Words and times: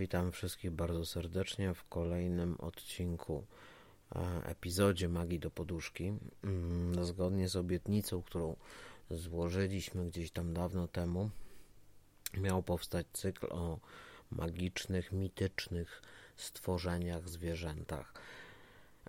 Witam 0.00 0.32
wszystkich 0.32 0.70
bardzo 0.70 1.06
serdecznie 1.06 1.74
w 1.74 1.88
kolejnym 1.88 2.56
odcinku, 2.58 3.44
e, 4.14 4.44
epizodzie 4.44 5.08
Magii 5.08 5.38
do 5.38 5.50
Poduszki. 5.50 6.12
Mm, 6.44 7.04
zgodnie 7.04 7.48
z 7.48 7.56
obietnicą, 7.56 8.22
którą 8.22 8.56
złożyliśmy 9.10 10.06
gdzieś 10.06 10.30
tam 10.30 10.54
dawno 10.54 10.88
temu, 10.88 11.30
miał 12.36 12.62
powstać 12.62 13.06
cykl 13.12 13.46
o 13.50 13.78
magicznych, 14.30 15.12
mitycznych 15.12 16.02
stworzeniach, 16.36 17.28
zwierzętach. 17.28 18.12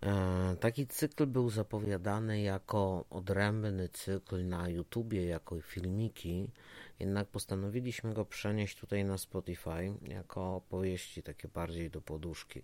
E, 0.03 0.55
taki 0.59 0.87
cykl 0.87 1.25
był 1.25 1.49
zapowiadany 1.49 2.41
jako 2.41 3.05
odrębny 3.09 3.89
cykl 3.89 4.45
na 4.45 4.69
YouTubie, 4.69 5.25
jako 5.25 5.61
filmiki, 5.61 6.49
jednak 6.99 7.27
postanowiliśmy 7.27 8.13
go 8.13 8.25
przenieść 8.25 8.77
tutaj 8.77 9.05
na 9.05 9.17
Spotify 9.17 9.93
jako 10.01 10.55
opowieści 10.55 11.23
takie 11.23 11.47
bardziej 11.47 11.89
do 11.89 12.01
poduszki. 12.01 12.63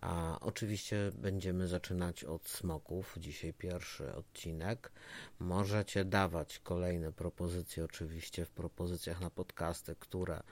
A 0.00 0.38
oczywiście 0.40 0.96
będziemy 1.14 1.68
zaczynać 1.68 2.24
od 2.24 2.48
smoków. 2.48 3.14
Dzisiaj 3.18 3.52
pierwszy 3.52 4.14
odcinek. 4.14 4.92
Możecie 5.38 6.04
dawać 6.04 6.58
kolejne 6.58 7.12
propozycje, 7.12 7.84
oczywiście 7.84 8.44
w 8.44 8.50
propozycjach 8.50 9.20
na 9.20 9.30
podcasty, 9.30 9.96
które 10.00 10.42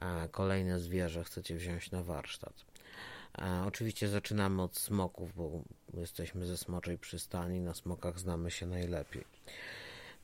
e, 0.00 0.28
kolejne 0.28 0.80
zwierzę 0.80 1.24
chcecie 1.24 1.56
wziąć 1.56 1.90
na 1.90 2.02
warsztat. 2.02 2.73
E, 3.38 3.64
oczywiście 3.66 4.08
zaczynamy 4.08 4.62
od 4.62 4.76
smoków, 4.76 5.34
bo 5.34 5.62
jesteśmy 5.94 6.46
ze 6.46 6.56
smoczej 6.56 6.98
przystani, 6.98 7.60
na 7.60 7.74
smokach 7.74 8.18
znamy 8.18 8.50
się 8.50 8.66
najlepiej. 8.66 9.24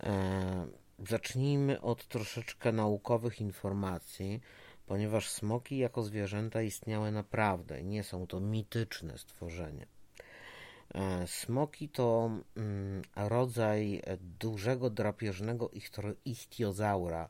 E, 0.02 0.66
zacznijmy 1.08 1.80
od 1.80 2.08
troszeczkę 2.08 2.72
naukowych 2.72 3.40
informacji, 3.40 4.40
ponieważ 4.86 5.28
smoki 5.28 5.78
jako 5.78 6.02
zwierzęta 6.02 6.62
istniały 6.62 7.12
naprawdę, 7.12 7.82
nie 7.82 8.02
są 8.04 8.26
to 8.26 8.40
mityczne 8.40 9.18
stworzenia. 9.18 9.86
E, 10.94 11.26
smoki 11.26 11.88
to 11.88 12.30
mm, 12.56 13.02
rodzaj 13.16 14.02
dużego 14.38 14.90
drapieżnego 14.90 15.70
ichtiozaura, 16.24 17.28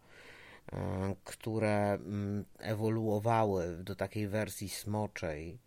które 1.25 1.93
mm, 1.93 2.45
ewoluowały 2.59 3.77
do 3.85 3.95
takiej 3.95 4.29
wersji 4.29 4.69
smoczej 4.69 5.59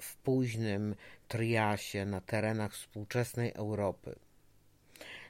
w 0.00 0.16
późnym 0.24 0.94
Triasie 1.28 2.04
na 2.04 2.20
terenach 2.20 2.72
współczesnej 2.72 3.52
Europy. 3.54 4.16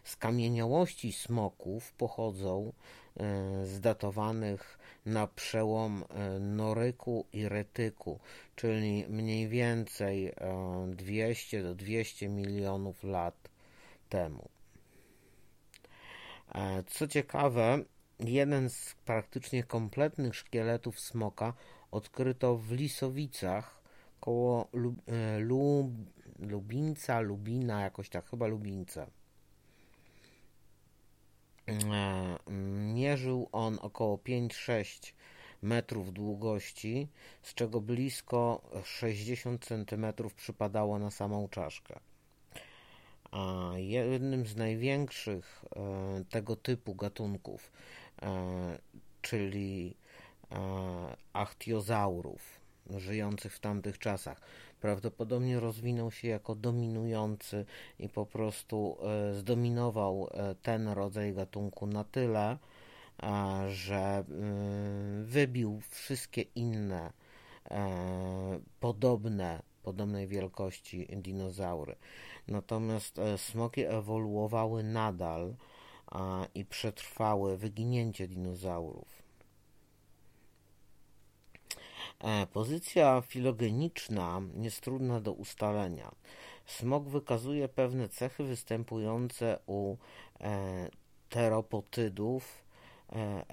Skamieniałości 0.04 1.12
smoków 1.12 1.92
pochodzą 1.92 2.72
e, 2.72 3.66
z 3.66 3.80
datowanych 3.80 4.78
na 5.06 5.26
przełom 5.26 6.04
e, 6.08 6.38
Noryku 6.38 7.26
i 7.32 7.48
Retyku, 7.48 8.18
czyli 8.56 9.04
mniej 9.08 9.48
więcej 9.48 10.32
200 10.88 11.58
e, 11.58 11.62
do 11.62 11.74
200 11.74 12.28
milionów 12.28 13.04
lat 13.04 13.48
temu. 14.08 14.48
Co 16.86 17.08
ciekawe, 17.08 17.78
jeden 18.20 18.70
z 18.70 18.94
praktycznie 19.04 19.64
kompletnych 19.64 20.36
szkieletów 20.36 21.00
smoka 21.00 21.52
odkryto 21.90 22.56
w 22.56 22.72
Lisowicach 22.72 23.82
koło 24.20 24.68
Lub, 24.72 25.08
e, 25.08 25.38
Lub, 25.38 25.92
Lubinca, 26.38 27.20
Lubina, 27.20 27.82
jakoś 27.82 28.08
tak, 28.08 28.30
chyba 28.30 28.46
Lubinca. 28.46 29.06
E, 31.68 32.36
mierzył 32.94 33.48
on 33.52 33.78
około 33.82 34.16
5-6 34.16 35.12
metrów 35.62 36.12
długości, 36.12 37.08
z 37.42 37.54
czego 37.54 37.80
blisko 37.80 38.62
60 38.84 39.64
cm 39.64 40.06
przypadało 40.36 40.98
na 40.98 41.10
samą 41.10 41.48
czaszkę. 41.48 42.00
A 43.30 43.70
jednym 43.76 44.46
z 44.46 44.56
największych 44.56 45.64
e, 45.76 46.24
tego 46.24 46.56
typu 46.56 46.94
gatunków, 46.94 47.72
czyli 49.22 49.96
achtiozaurów 51.32 52.60
żyjących 52.90 53.54
w 53.54 53.60
tamtych 53.60 53.98
czasach. 53.98 54.40
Prawdopodobnie 54.80 55.60
rozwinął 55.60 56.10
się 56.10 56.28
jako 56.28 56.54
dominujący 56.54 57.64
i 57.98 58.08
po 58.08 58.26
prostu 58.26 58.96
e, 59.02 59.34
zdominował 59.34 60.28
e, 60.30 60.54
ten 60.54 60.88
rodzaj 60.88 61.34
gatunku 61.34 61.86
na 61.86 62.04
tyle, 62.04 62.58
że 63.68 63.96
e, 63.96 64.24
wybił 65.22 65.80
wszystkie 65.90 66.42
inne 66.42 67.12
podobne, 68.80 69.62
podobnej 69.82 70.28
wielkości 70.28 71.06
dinozaury. 71.16 71.96
Natomiast 72.48 73.20
smoki 73.36 73.80
ewoluowały 73.80 74.82
nadal 74.82 75.54
i 76.54 76.64
przetrwały 76.64 77.58
wyginięcie 77.58 78.28
dinozaurów. 78.28 79.25
E, 82.20 82.46
pozycja 82.46 83.22
filogeniczna 83.26 84.40
jest 84.60 84.80
trudna 84.80 85.20
do 85.20 85.32
ustalenia. 85.32 86.12
Smok 86.66 87.08
wykazuje 87.08 87.68
pewne 87.68 88.08
cechy 88.08 88.44
występujące 88.44 89.58
u 89.66 89.96
e, 90.40 90.88
teropotydów, 91.28 92.64
e, 93.12 93.44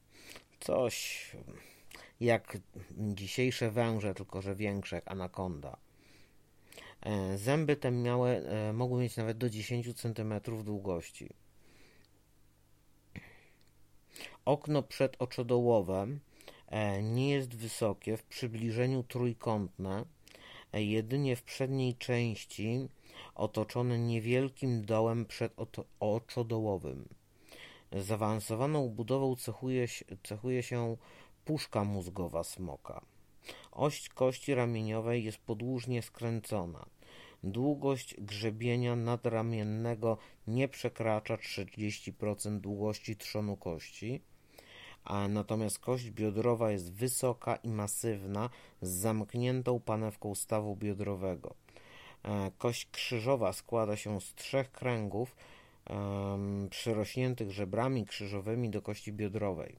Coś 0.60 1.31
jak 2.20 2.58
dzisiejsze 2.90 3.70
węże, 3.70 4.14
tylko 4.14 4.43
że 4.43 4.54
większe 4.54 4.96
jak 4.96 5.10
anakonda. 5.10 5.76
E, 7.00 7.38
zęby 7.38 7.76
te 7.76 7.90
miały, 7.90 8.42
mogły 8.72 9.00
mieć 9.00 9.16
nawet 9.16 9.38
do 9.38 9.50
10 9.50 9.94
cm 9.94 10.40
długości. 10.64 11.28
Okno 14.44 14.82
przedoczodołowe 14.82 16.06
nie 17.02 17.30
jest 17.30 17.54
wysokie, 17.54 18.16
w 18.16 18.24
przybliżeniu 18.24 19.02
trójkątne, 19.02 20.04
e, 20.72 20.82
jedynie 20.82 21.36
w 21.36 21.42
przedniej 21.42 21.94
części 21.94 22.88
otoczone 23.34 23.98
niewielkim 23.98 24.84
dołem 24.84 25.26
przedoczodołowym. 25.26 27.08
Zaawansowaną 27.92 28.88
budową 28.88 29.36
cechuje, 29.36 29.86
cechuje 30.22 30.62
się 30.62 30.96
puszka 31.44 31.84
mózgowa 31.84 32.44
smoka. 32.44 33.04
Oś 33.72 34.08
kości 34.08 34.54
ramieniowej 34.54 35.24
jest 35.24 35.38
podłużnie 35.38 36.02
skręcona. 36.02 36.86
Długość 37.44 38.14
grzebienia 38.18 38.96
nadramiennego 38.96 40.18
nie 40.46 40.68
przekracza 40.68 41.36
30% 41.36 42.60
długości 42.60 43.16
trzonu 43.16 43.56
kości, 43.56 44.20
a 45.06 45.28
natomiast 45.28 45.78
kość 45.78 46.10
biodrowa 46.10 46.70
jest 46.70 46.92
wysoka 46.92 47.56
i 47.56 47.68
masywna 47.68 48.50
z 48.82 48.88
zamkniętą 48.88 49.80
panewką 49.80 50.34
stawu 50.34 50.76
biodrowego. 50.76 51.54
E, 52.24 52.50
kość 52.58 52.86
krzyżowa 52.86 53.52
składa 53.52 53.96
się 53.96 54.20
z 54.20 54.34
trzech 54.34 54.72
kręgów 54.72 55.36
przyrośniętych 56.70 57.50
żebrami 57.50 58.06
krzyżowymi 58.06 58.70
do 58.70 58.82
kości 58.82 59.12
biodrowej. 59.12 59.76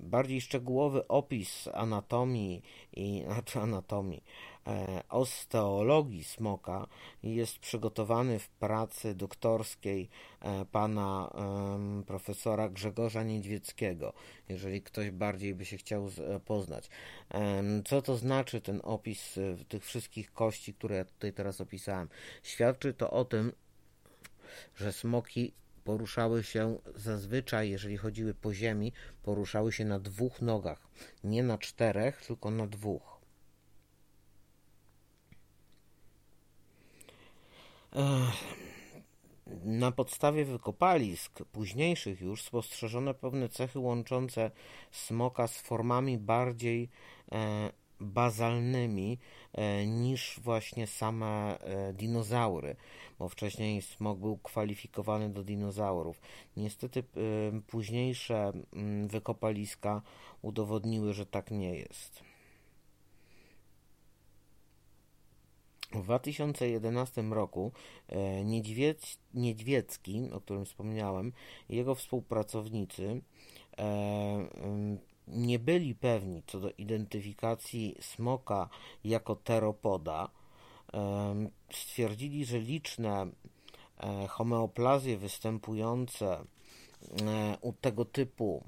Bardziej 0.00 0.40
szczegółowy 0.40 1.08
opis 1.08 1.68
anatomii 1.74 2.62
i 2.92 3.24
anatomii 3.62 4.22
osteologii 5.08 6.24
smoka 6.24 6.86
jest 7.22 7.58
przygotowany 7.58 8.38
w 8.38 8.48
pracy 8.48 9.14
doktorskiej 9.14 10.08
e, 10.40 10.64
pana 10.64 11.32
profesora 12.06 12.68
Grzegorza 12.68 13.22
Niedźwieckiego, 13.22 14.12
jeżeli 14.48 14.82
ktoś 14.82 15.10
bardziej 15.10 15.54
by 15.54 15.64
się 15.64 15.76
chciał 15.76 16.10
poznać. 16.44 16.88
Co 17.84 18.02
to 18.02 18.16
znaczy 18.16 18.60
ten 18.60 18.80
opis 18.84 19.38
e, 19.38 19.64
tych 19.68 19.84
wszystkich 19.84 20.32
kości, 20.32 20.74
które 20.74 20.96
ja 20.96 21.04
tutaj 21.04 21.32
teraz 21.32 21.60
opisałem? 21.60 22.08
Świadczy 22.42 22.94
to 22.94 23.10
o 23.10 23.24
tym, 23.24 23.52
że 24.76 24.92
smoki 24.92 25.52
poruszały 25.84 26.44
się 26.44 26.78
zazwyczaj, 26.94 27.70
jeżeli 27.70 27.96
chodziły 27.96 28.34
po 28.34 28.54
ziemi, 28.54 28.92
poruszały 29.22 29.72
się 29.72 29.84
na 29.84 29.98
dwóch 29.98 30.42
nogach. 30.42 30.88
Nie 31.24 31.42
na 31.42 31.58
czterech, 31.58 32.26
tylko 32.26 32.50
na 32.50 32.66
dwóch. 32.66 33.17
Na 39.64 39.92
podstawie 39.92 40.44
wykopalisk 40.44 41.44
późniejszych 41.52 42.20
już 42.20 42.42
spostrzeżono 42.42 43.14
pewne 43.14 43.48
cechy 43.48 43.78
łączące 43.78 44.50
smoka 44.90 45.46
z 45.46 45.60
formami 45.60 46.18
bardziej 46.18 46.88
e, 47.32 47.70
bazalnymi 48.00 49.18
e, 49.52 49.86
niż 49.86 50.40
właśnie 50.42 50.86
same 50.86 51.58
e, 51.58 51.92
dinozaury, 51.92 52.76
bo 53.18 53.28
wcześniej 53.28 53.82
smok 53.82 54.18
był 54.18 54.38
kwalifikowany 54.38 55.30
do 55.30 55.44
dinozaurów. 55.44 56.20
Niestety 56.56 57.04
późniejsze 57.66 58.52
wykopaliska 59.06 60.02
udowodniły, 60.42 61.14
że 61.14 61.26
tak 61.26 61.50
nie 61.50 61.74
jest. 61.74 62.27
W 65.92 66.02
2011 66.02 67.22
roku 67.22 67.72
Niedźwiedź, 68.44 69.18
Niedźwiecki, 69.34 70.30
o 70.32 70.40
którym 70.40 70.64
wspomniałem, 70.64 71.32
jego 71.68 71.94
współpracownicy 71.94 73.20
nie 75.28 75.58
byli 75.58 75.94
pewni 75.94 76.42
co 76.46 76.60
do 76.60 76.70
identyfikacji 76.70 77.96
smoka 78.00 78.68
jako 79.04 79.36
teropoda, 79.36 80.28
stwierdzili, 81.72 82.44
że 82.44 82.58
liczne 82.58 83.26
e, 83.98 84.26
homeoplazje 84.26 85.18
występujące 85.18 86.26
e, 86.34 87.56
u 87.60 87.72
tego 87.72 88.04
typu 88.04 88.64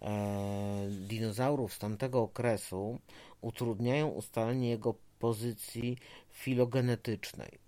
e, 0.00 0.88
dinozaurów 1.08 1.74
z 1.74 1.78
tamtego 1.78 2.22
okresu 2.22 2.98
utrudniają 3.40 4.08
ustalenie 4.08 4.68
jego 4.68 4.94
pozycji 5.22 5.98
filogenetycznej. 6.30 7.58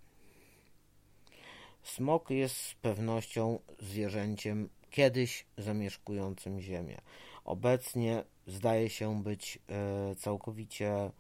Smok 1.83 2.31
jest 2.31 2.57
z 2.57 2.75
pewnością 2.75 3.59
zwierzęciem 3.81 4.69
kiedyś 4.91 5.47
zamieszkującym 5.59 6.61
Ziemię. 6.61 7.01
Obecnie 7.45 8.25
zdaje 8.47 8.91
się 8.91 9.23
być 9.23 9.59
e, 9.69 10.15
całkowicie 10.15 10.91
e, 10.91 11.11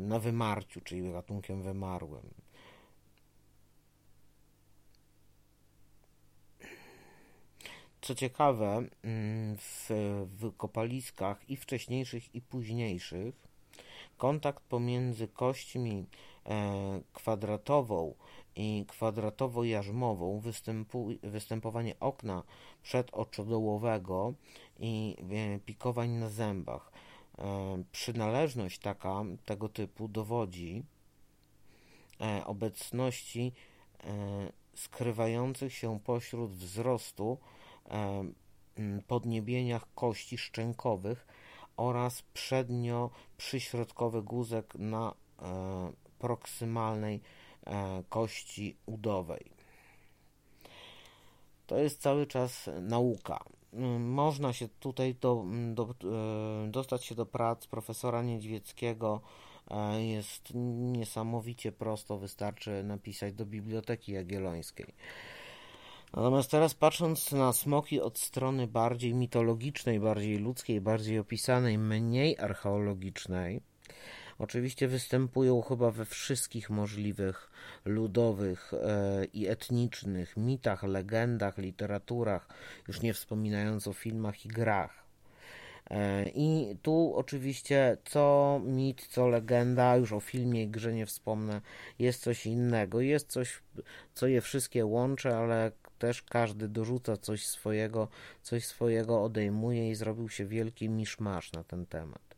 na 0.00 0.18
wymarciu, 0.18 0.80
czyli 0.80 1.12
gatunkiem 1.12 1.62
wymarłym. 1.62 2.34
Co 8.00 8.14
ciekawe, 8.14 8.82
mm, 9.02 9.56
w 9.56 9.90
wykopaliskach 10.26 11.50
i 11.50 11.56
wcześniejszych, 11.56 12.34
i 12.34 12.40
późniejszych 12.40 13.53
kontakt 14.16 14.64
pomiędzy 14.64 15.28
kośćmi 15.28 16.06
e, 16.46 17.00
kwadratową 17.12 18.14
i 18.56 18.84
kwadratowo-jarzmową 18.88 20.40
występowanie 21.22 22.00
okna 22.00 22.42
przedoczodołowego 22.82 24.34
i 24.78 25.16
e, 25.30 25.58
pikowań 25.58 26.10
na 26.10 26.28
zębach. 26.28 26.92
E, 27.38 27.84
przynależność 27.92 28.78
taka, 28.78 29.24
tego 29.44 29.68
typu 29.68 30.08
dowodzi 30.08 30.82
obecności 32.44 33.52
skrywających 34.74 35.74
się 35.74 36.00
pośród 36.00 36.50
wzrostu 36.50 37.38
podniebieniach 39.06 39.94
kości 39.94 40.38
szczękowych 40.38 41.26
oraz 41.76 42.22
przednio-przyśrodkowy 42.22 44.22
guzek 44.22 44.74
na 44.74 45.14
proksymalnej 46.18 47.20
kości 48.08 48.76
udowej. 48.86 49.50
To 51.66 51.78
jest 51.78 52.00
cały 52.00 52.26
czas 52.26 52.70
nauka. 52.80 53.44
Można 53.98 54.52
się 54.52 54.68
tutaj 54.68 55.14
do, 55.14 55.44
do, 55.74 55.94
e, 56.64 56.70
dostać 56.70 57.04
się 57.04 57.14
do 57.14 57.26
prac 57.26 57.66
profesora 57.66 58.22
Niedźwieckiego. 58.22 59.20
E, 59.70 60.04
jest 60.04 60.48
niesamowicie 60.54 61.72
prosto, 61.72 62.18
wystarczy 62.18 62.84
napisać 62.84 63.34
do 63.34 63.46
Biblioteki 63.46 64.12
Jagiellońskiej. 64.12 64.94
Natomiast 66.16 66.50
teraz 66.50 66.74
patrząc 66.74 67.32
na 67.32 67.52
smoki 67.52 68.00
od 68.00 68.18
strony 68.18 68.66
bardziej 68.66 69.14
mitologicznej, 69.14 70.00
bardziej 70.00 70.38
ludzkiej, 70.38 70.80
bardziej 70.80 71.18
opisanej, 71.18 71.78
mniej 71.78 72.38
archeologicznej, 72.38 73.60
Oczywiście 74.38 74.88
występują 74.88 75.62
chyba 75.62 75.90
we 75.90 76.04
wszystkich 76.04 76.70
możliwych 76.70 77.50
ludowych 77.84 78.74
e, 78.74 79.24
i 79.24 79.48
etnicznych 79.48 80.36
mitach, 80.36 80.82
legendach, 80.82 81.58
literaturach, 81.58 82.48
już 82.88 83.02
nie 83.02 83.14
wspominając 83.14 83.88
o 83.88 83.92
filmach 83.92 84.46
i 84.46 84.48
grach. 84.48 85.04
E, 85.90 86.24
I 86.34 86.76
tu 86.82 87.12
oczywiście 87.16 87.96
co 88.04 88.60
mit, 88.64 89.06
co 89.06 89.28
legenda, 89.28 89.96
już 89.96 90.12
o 90.12 90.20
filmie 90.20 90.62
i 90.62 90.68
grze 90.68 90.92
nie 90.92 91.06
wspomnę, 91.06 91.60
jest 91.98 92.22
coś 92.22 92.46
innego. 92.46 93.00
Jest 93.00 93.32
coś, 93.32 93.62
co 94.14 94.26
je 94.26 94.40
wszystkie 94.40 94.86
łączy, 94.86 95.34
ale 95.34 95.72
też 96.04 96.22
każdy 96.22 96.68
dorzuca 96.68 97.16
coś 97.16 97.46
swojego, 97.46 98.08
coś 98.42 98.66
swojego 98.66 99.22
odejmuje 99.22 99.90
i 99.90 99.94
zrobił 99.94 100.28
się 100.28 100.46
wielki 100.46 100.88
miszmasz 100.88 101.52
na 101.52 101.64
ten 101.64 101.86
temat. 101.86 102.33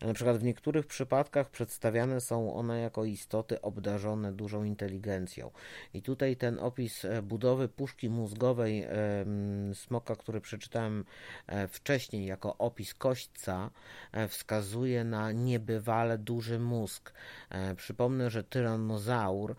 Na 0.00 0.14
przykład 0.14 0.38
w 0.38 0.42
niektórych 0.42 0.86
przypadkach 0.86 1.50
przedstawiane 1.50 2.20
są 2.20 2.54
one 2.54 2.80
jako 2.80 3.04
istoty 3.04 3.60
obdarzone 3.60 4.32
dużą 4.32 4.64
inteligencją. 4.64 5.50
I 5.94 6.02
tutaj 6.02 6.36
ten 6.36 6.58
opis 6.58 7.04
e, 7.04 7.22
budowy 7.22 7.68
puszki 7.68 8.08
mózgowej 8.08 8.86
smoka, 9.74 10.16
który 10.16 10.40
przeczytałem 10.40 11.04
e, 11.46 11.68
wcześniej 11.68 12.26
jako 12.26 12.58
opis 12.58 12.94
kośćca, 12.94 13.70
e, 14.12 14.28
wskazuje 14.28 15.04
na 15.04 15.32
niebywale 15.32 16.18
duży 16.18 16.58
mózg. 16.58 17.12
Przypomnę, 17.76 18.30
że 18.30 18.44
tyranozaur 18.44 19.56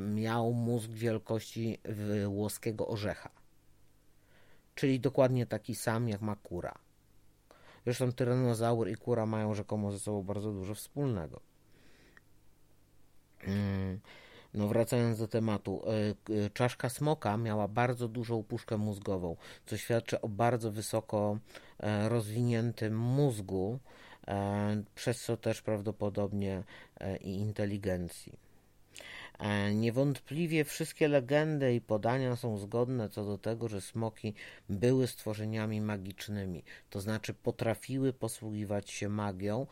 miał 0.00 0.52
mózg 0.52 0.90
wielkości 0.90 1.78
włoskiego 2.26 2.88
orzecha. 2.88 3.30
Czyli 4.74 5.00
dokładnie 5.00 5.46
taki 5.46 5.74
sam 5.74 6.08
jak 6.08 6.20
ma 6.20 6.36
kura. 6.36 6.89
Zresztą 7.84 8.12
tyranozaur 8.12 8.88
i 8.88 8.96
kura 8.96 9.26
mają 9.26 9.54
rzekomo 9.54 9.92
ze 9.92 9.98
sobą 9.98 10.22
bardzo 10.22 10.52
dużo 10.52 10.74
wspólnego. 10.74 11.40
Mm, 13.46 14.00
no 14.54 14.68
wracając 14.68 15.18
do 15.18 15.28
tematu, 15.28 15.82
e, 15.86 15.90
e, 16.44 16.50
czaszka 16.50 16.88
smoka 16.88 17.36
miała 17.36 17.68
bardzo 17.68 18.08
dużą 18.08 18.42
puszkę 18.42 18.76
mózgową, 18.76 19.36
co 19.66 19.76
świadczy 19.76 20.20
o 20.20 20.28
bardzo 20.28 20.70
wysoko 20.70 21.38
e, 21.78 22.08
rozwiniętym 22.08 22.98
mózgu, 22.98 23.78
przez 24.94 25.22
co 25.24 25.36
też 25.36 25.62
prawdopodobnie 25.62 26.62
i 27.20 27.30
inteligencji. 27.36 28.49
E, 29.40 29.74
niewątpliwie 29.74 30.64
wszystkie 30.64 31.08
legendy 31.08 31.74
i 31.74 31.80
podania 31.80 32.36
są 32.36 32.58
zgodne 32.58 33.08
co 33.08 33.24
do 33.24 33.38
tego, 33.38 33.68
że 33.68 33.80
smoki 33.80 34.34
były 34.68 35.06
stworzeniami 35.06 35.80
magicznymi, 35.80 36.64
to 36.90 37.00
znaczy 37.00 37.34
potrafiły 37.34 38.12
posługiwać 38.12 38.90
się 38.90 39.08
magią, 39.08 39.66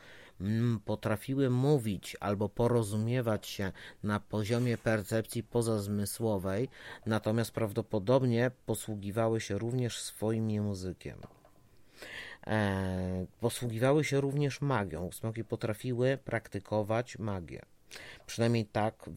potrafiły 0.85 1.51
mówić 1.51 2.17
albo 2.21 2.49
porozumiewać 2.49 3.47
się 3.47 3.73
na 4.03 4.21
poziomie 4.21 4.79
percepcji 4.79 5.43
pozazmysłowej, 5.43 6.69
natomiast 7.07 7.51
prawdopodobnie 7.51 8.51
posługiwały 8.67 9.41
się 9.41 9.59
również 9.59 10.01
swoim 10.01 10.51
językiem. 10.51 11.19
E, 12.47 13.27
posługiwały 13.41 14.05
się 14.05 14.21
również 14.21 14.61
magią. 14.61 15.13
Smoki 15.13 15.45
potrafiły 15.45 16.19
praktykować 16.25 17.19
magię. 17.19 17.63
Przynajmniej 18.27 18.67
tak 18.67 19.11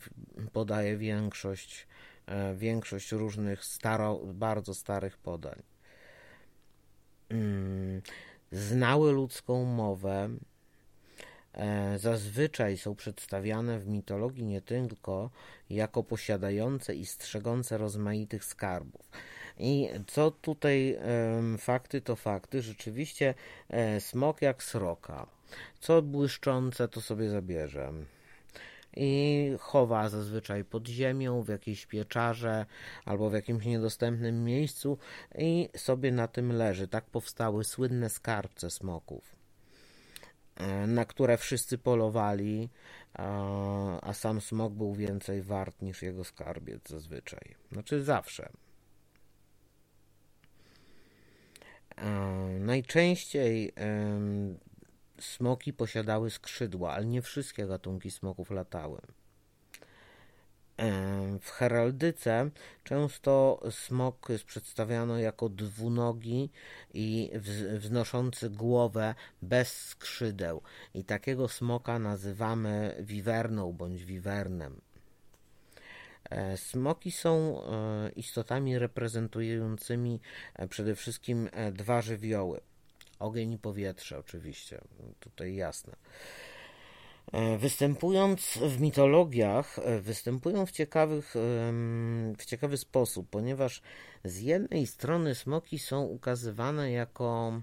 podaje 0.53 0.97
większość, 0.97 1.87
e, 2.25 2.55
większość 2.55 3.11
różnych 3.11 3.65
staro, 3.65 4.19
bardzo 4.25 4.73
starych 4.73 5.17
podań. 5.17 5.61
Mm, 7.29 8.01
znały 8.51 9.11
ludzką 9.11 9.65
mowę, 9.65 10.29
e, 11.53 11.99
zazwyczaj 11.99 12.77
są 12.77 12.95
przedstawiane 12.95 13.79
w 13.79 13.87
mitologii 13.87 14.45
nie 14.45 14.61
tylko 14.61 15.29
jako 15.69 16.03
posiadające 16.03 16.95
i 16.95 17.05
strzegące 17.05 17.77
rozmaitych 17.77 18.45
skarbów. 18.45 19.09
I 19.57 19.89
co 20.07 20.31
tutaj 20.31 20.97
fakty 21.57 22.01
to 22.01 22.15
fakty, 22.15 22.61
rzeczywiście 22.61 23.33
e, 23.69 24.01
smok 24.01 24.41
jak 24.41 24.63
sroka. 24.63 25.27
Co 25.79 26.01
błyszczące 26.01 26.87
to 26.87 27.01
sobie 27.01 27.29
zabierze 27.29 27.93
i 28.95 29.51
chowa 29.59 30.09
zazwyczaj 30.09 30.65
pod 30.65 30.87
ziemią, 30.87 31.41
w 31.41 31.49
jakiejś 31.49 31.85
pieczarze 31.85 32.65
albo 33.05 33.29
w 33.29 33.33
jakimś 33.33 33.65
niedostępnym 33.65 34.43
miejscu 34.43 34.97
i 35.37 35.69
sobie 35.77 36.11
na 36.11 36.27
tym 36.27 36.51
leży. 36.51 36.87
Tak 36.87 37.05
powstały 37.05 37.63
słynne 37.63 38.09
skarbce 38.09 38.69
smoków, 38.69 39.35
e, 40.55 40.87
na 40.87 41.05
które 41.05 41.37
wszyscy 41.37 41.77
polowali, 41.77 42.69
a 44.01 44.13
sam 44.13 44.41
smok 44.41 44.73
był 44.73 44.93
więcej 44.93 45.41
wart 45.41 45.81
niż 45.81 46.01
jego 46.01 46.23
skarbiec 46.23 46.89
zazwyczaj. 46.89 47.55
Znaczy 47.71 48.03
zawsze. 48.03 48.49
E, 51.97 52.09
najczęściej 52.59 53.73
Smoki 55.21 55.73
posiadały 55.73 56.29
skrzydła, 56.29 56.93
ale 56.93 57.05
nie 57.05 57.21
wszystkie 57.21 57.67
gatunki 57.67 58.11
smoków 58.11 58.51
latały. 58.51 59.01
W 61.41 61.49
heraldyce 61.49 62.49
często 62.83 63.61
smok 63.71 64.29
jest 64.29 64.43
przedstawiano 64.43 65.17
jako 65.17 65.49
dwunogi 65.49 66.49
i 66.93 67.31
wznoszący 67.77 68.49
głowę 68.49 69.15
bez 69.41 69.85
skrzydeł. 69.85 70.61
I 70.93 71.03
takiego 71.03 71.47
smoka 71.47 71.99
nazywamy 71.99 72.95
wiwerną 72.99 73.73
bądź 73.73 74.05
wiwernem. 74.05 74.81
E, 76.29 76.57
smoki 76.57 77.11
są 77.11 77.61
e, 77.63 78.09
istotami 78.09 78.79
reprezentującymi 78.79 80.19
e, 80.55 80.67
przede 80.67 80.95
wszystkim 80.95 81.49
dwa 81.73 82.01
żywioły 82.01 82.61
Ogień 83.21 83.51
i 83.51 83.57
powietrze, 83.57 84.19
oczywiście, 84.19 84.81
tutaj 85.19 85.55
jasne. 85.55 85.95
E, 87.31 87.57
występując 87.57 88.59
w 88.61 88.81
mitologiach, 88.81 89.79
e, 89.79 89.99
występują 89.99 90.65
w, 90.65 90.71
ciekawych, 90.71 91.33
w 92.37 92.45
ciekawy 92.45 92.77
sposób, 92.77 93.29
ponieważ 93.29 93.81
z 94.23 94.41
jednej 94.41 94.87
strony 94.87 95.35
smoki 95.35 95.79
są 95.79 96.01
ukazywane 96.01 96.91
jako 96.91 97.61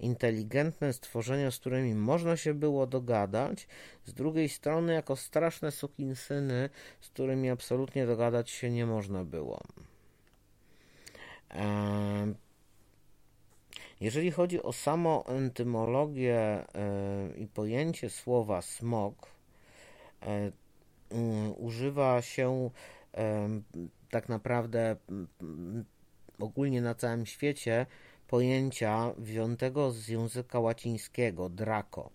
inteligentne 0.00 0.92
stworzenia, 0.92 1.50
z 1.50 1.58
którymi 1.58 1.94
można 1.94 2.36
się 2.36 2.54
było 2.54 2.86
dogadać, 2.86 3.68
z 4.04 4.14
drugiej 4.14 4.48
strony 4.48 4.94
jako 4.94 5.16
straszne 5.16 5.72
sukinsyny, 5.72 6.70
z 7.00 7.08
którymi 7.08 7.50
absolutnie 7.50 8.06
dogadać 8.06 8.50
się 8.50 8.70
nie 8.70 8.86
można 8.86 9.24
było. 9.24 9.60
Jeżeli 14.00 14.30
chodzi 14.30 14.62
o 14.62 14.72
samą 14.72 15.24
entymologię 15.24 16.38
e, 16.38 16.64
i 17.36 17.46
pojęcie 17.46 18.10
słowa 18.10 18.62
smog, 18.62 19.26
e, 20.22 20.50
używa 21.56 22.22
się 22.22 22.70
e, 23.14 23.48
tak 24.10 24.28
naprawdę 24.28 24.96
ogólnie 26.38 26.82
na 26.82 26.94
całym 26.94 27.26
świecie 27.26 27.86
pojęcia 28.28 29.12
wziętego 29.18 29.90
z 29.90 30.08
języka 30.08 30.60
łacińskiego 30.60 31.48
draco, 31.48 32.10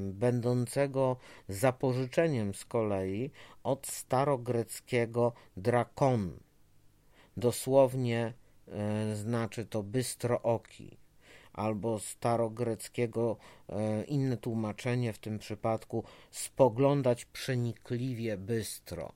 będącego 0.00 1.16
zapożyczeniem 1.48 2.54
z 2.54 2.64
kolei 2.64 3.30
od 3.62 3.86
starogreckiego 3.86 5.32
drakon, 5.56 6.38
dosłownie 7.36 8.32
znaczy 9.14 9.64
to 9.64 9.82
bystrooki, 9.82 10.96
albo 11.56 11.98
starogreckiego 11.98 13.36
e, 13.68 14.04
inne 14.04 14.36
tłumaczenie 14.36 15.12
w 15.12 15.18
tym 15.18 15.38
przypadku 15.38 16.04
spoglądać 16.30 17.24
przenikliwie 17.24 18.36
bystro. 18.36 19.12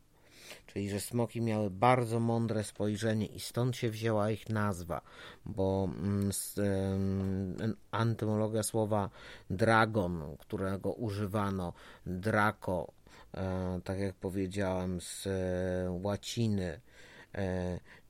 Czyli, 0.67 0.91
że 0.91 1.01
smoki 1.01 1.41
miały 1.41 1.71
bardzo 1.71 2.21
mądre 2.21 2.65
spojrzenie 2.65 3.27
i 3.27 3.41
stąd 3.41 3.77
się 3.77 3.91
wzięła 3.91 4.31
ich 4.31 4.49
nazwa, 4.49 5.01
bo 5.47 5.89
mm, 5.99 6.31
antymologia 7.91 8.63
słowa 8.63 9.11
dragon, 9.51 10.37
którego 10.39 10.93
używano, 10.93 11.73
draco, 12.07 12.93
e, 13.35 13.81
tak 13.85 13.99
jak 13.99 14.15
powiedziałem, 14.15 15.01
z 15.01 15.29
łaciny, 15.89 16.81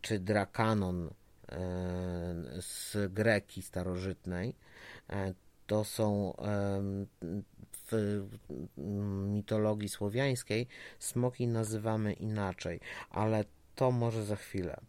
czy 0.00 0.18
drakanon, 0.18 1.10
E, 1.10 1.29
z 2.60 2.96
Greki 3.12 3.62
starożytnej. 3.62 4.54
E, 5.10 5.34
to 5.66 5.84
są 5.84 6.34
w 7.90 8.20
mitologii 9.28 9.88
słowiańskiej 9.88 10.66
smoki 10.98 11.46
nazywamy 11.46 12.12
inaczej, 12.12 12.80
ale 13.10 13.44
to 13.74 13.90
może 13.90 14.24
za 14.24 14.36
chwilę. 14.36 14.80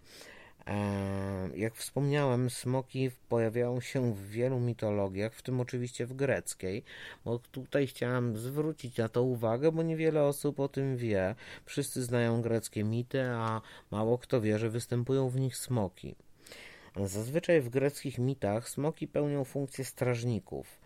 E, 0.68 1.50
jak 1.56 1.76
wspomniałem, 1.76 2.50
smoki 2.50 3.12
pojawiają 3.30 3.82
się 3.82 4.14
w 4.14 4.30
wielu 4.30 4.60
mitologiach, 4.60 5.34
w 5.34 5.42
tym 5.42 5.60
oczywiście 5.60 6.06
w 6.06 6.14
greckiej, 6.14 6.84
bo 7.26 7.40
tutaj 7.40 7.88
chciałem 7.88 8.38
zwrócić 8.38 8.98
na 8.98 9.10
to 9.10 9.24
uwagę, 9.24 9.72
bo 9.72 9.84
niewiele 9.84 10.24
osób 10.24 10.60
o 10.60 10.68
tym 10.68 10.98
wie. 10.98 11.36
Wszyscy 11.66 12.04
znają 12.04 12.42
greckie 12.42 12.84
mity, 12.84 13.24
a 13.24 13.62
mało 13.92 14.18
kto 14.18 14.42
wie, 14.42 14.60
że 14.60 14.70
występują 14.70 15.30
w 15.30 15.40
nich 15.40 15.58
smoki. 15.58 16.16
Zazwyczaj 16.96 17.62
w 17.62 17.70
greckich 17.70 18.18
mitach 18.18 18.70
smoki 18.70 19.08
pełnią 19.08 19.44
funkcję 19.44 19.86
strażników. 19.86 20.82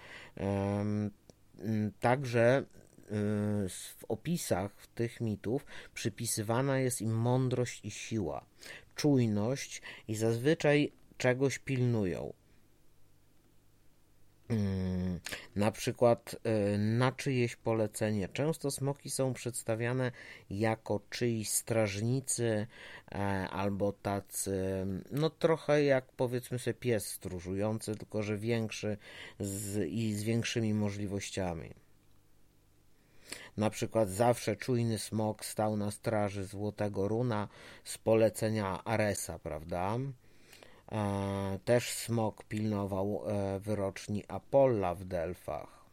Także 2.00 2.59
y, 2.59 2.65
w 3.69 4.05
opisach 4.07 4.88
tych 4.88 5.21
mitów 5.21 5.65
przypisywana 5.93 6.79
jest 6.79 7.01
im 7.01 7.15
mądrość 7.15 7.85
i 7.85 7.91
siła, 7.91 8.45
czujność 8.95 9.81
i 10.07 10.15
zazwyczaj 10.15 10.91
czegoś 11.17 11.59
pilnują. 11.59 12.33
Mm, 14.50 15.20
na 15.56 15.72
przykład 15.72 16.36
y, 16.74 16.78
na 16.78 17.12
czyjeś 17.12 17.56
polecenie. 17.56 18.28
Często 18.28 18.72
smoki 18.72 19.10
są 19.10 19.34
przedstawiane 19.34 20.12
jako 20.50 21.00
czyjś 21.10 21.50
strażnicy 21.50 22.68
e, 23.12 23.18
albo 23.50 23.94
tacy, 23.94 24.86
no 25.12 25.30
trochę 25.30 25.84
jak 25.84 26.06
powiedzmy 26.12 26.60
sobie 26.60 26.74
pies 26.74 27.08
stróżujący, 27.08 27.96
tylko 27.96 28.24
że 28.24 28.38
większy 28.38 28.98
z, 29.40 29.90
i 29.90 30.14
z 30.14 30.24
większymi 30.24 30.74
możliwościami. 30.74 31.74
Na 33.58 33.70
przykład 33.70 34.10
zawsze 34.10 34.56
czujny 34.56 35.00
smok 35.00 35.46
stał 35.46 35.78
na 35.78 35.92
straży 35.92 36.46
Złotego 36.46 37.08
Runa 37.08 37.48
z 37.84 37.98
polecenia 37.98 38.84
Aresa, 38.84 39.40
prawda? 39.40 39.98
E, 40.92 41.60
też 41.65 41.94
smok 41.94 42.44
pilnował 42.44 43.22
e, 43.25 43.60
wyroczni 43.60 44.24
Apolla 44.27 44.96
w 44.96 45.04
Delfach. 45.04 45.86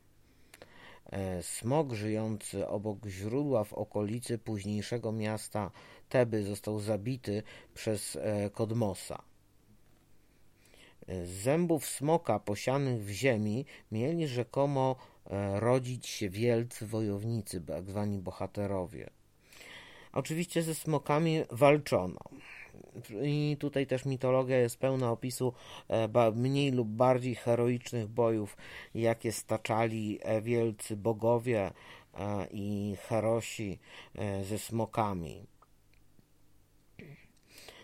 E, 1.10 1.42
smok 1.42 1.92
żyjący 1.92 2.68
obok 2.68 3.06
źródła 3.06 3.64
w 3.64 3.72
okolicy 3.72 4.38
późniejszego 4.38 5.12
miasta 5.12 5.70
Teby 6.08 6.42
został 6.42 6.80
zabity 6.80 7.42
przez 7.74 8.18
Kodmosa. 8.52 9.22
Z 11.08 11.28
zębów 11.28 11.86
smoka 11.86 12.38
posianych 12.38 13.04
w 13.04 13.10
ziemi 13.10 13.64
mieli 13.92 14.28
rzekomo 14.28 14.96
rodzić 15.54 16.06
się 16.06 16.30
wielcy 16.30 16.86
wojownicy, 16.86 17.60
tak 17.60 17.90
zwani 17.90 18.18
bohaterowie. 18.18 19.10
Oczywiście 20.12 20.62
ze 20.62 20.74
smokami 20.74 21.44
walczono. 21.50 22.20
I 23.22 23.56
tutaj 23.60 23.86
też 23.86 24.04
mitologia 24.04 24.58
jest 24.58 24.78
pełna 24.78 25.10
opisu 25.10 25.52
e, 25.88 26.30
mniej 26.34 26.70
lub 26.70 26.88
bardziej 26.88 27.34
heroicznych 27.34 28.08
bojów, 28.08 28.56
jakie 28.94 29.32
staczali 29.32 30.18
e, 30.22 30.40
wielcy 30.40 30.96
bogowie 30.96 31.70
e, 32.14 32.46
i 32.50 32.96
herosi 33.08 33.78
ze 34.42 34.58
smokami. 34.58 35.46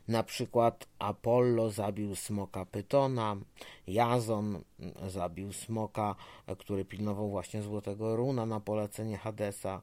Na 0.09 0.23
przykład 0.23 0.88
Apollo 0.99 1.71
zabił 1.71 2.17
smoka 2.17 2.67
Pytona, 2.67 3.37
Jazon 3.87 4.62
zabił 5.07 5.52
smoka, 5.52 6.14
który 6.59 6.85
pilnował 6.85 7.31
właśnie 7.31 7.62
Złotego 7.62 8.17
Runa 8.17 8.47
na 8.47 8.61
polecenie 8.61 9.17
Hadesa, 9.17 9.81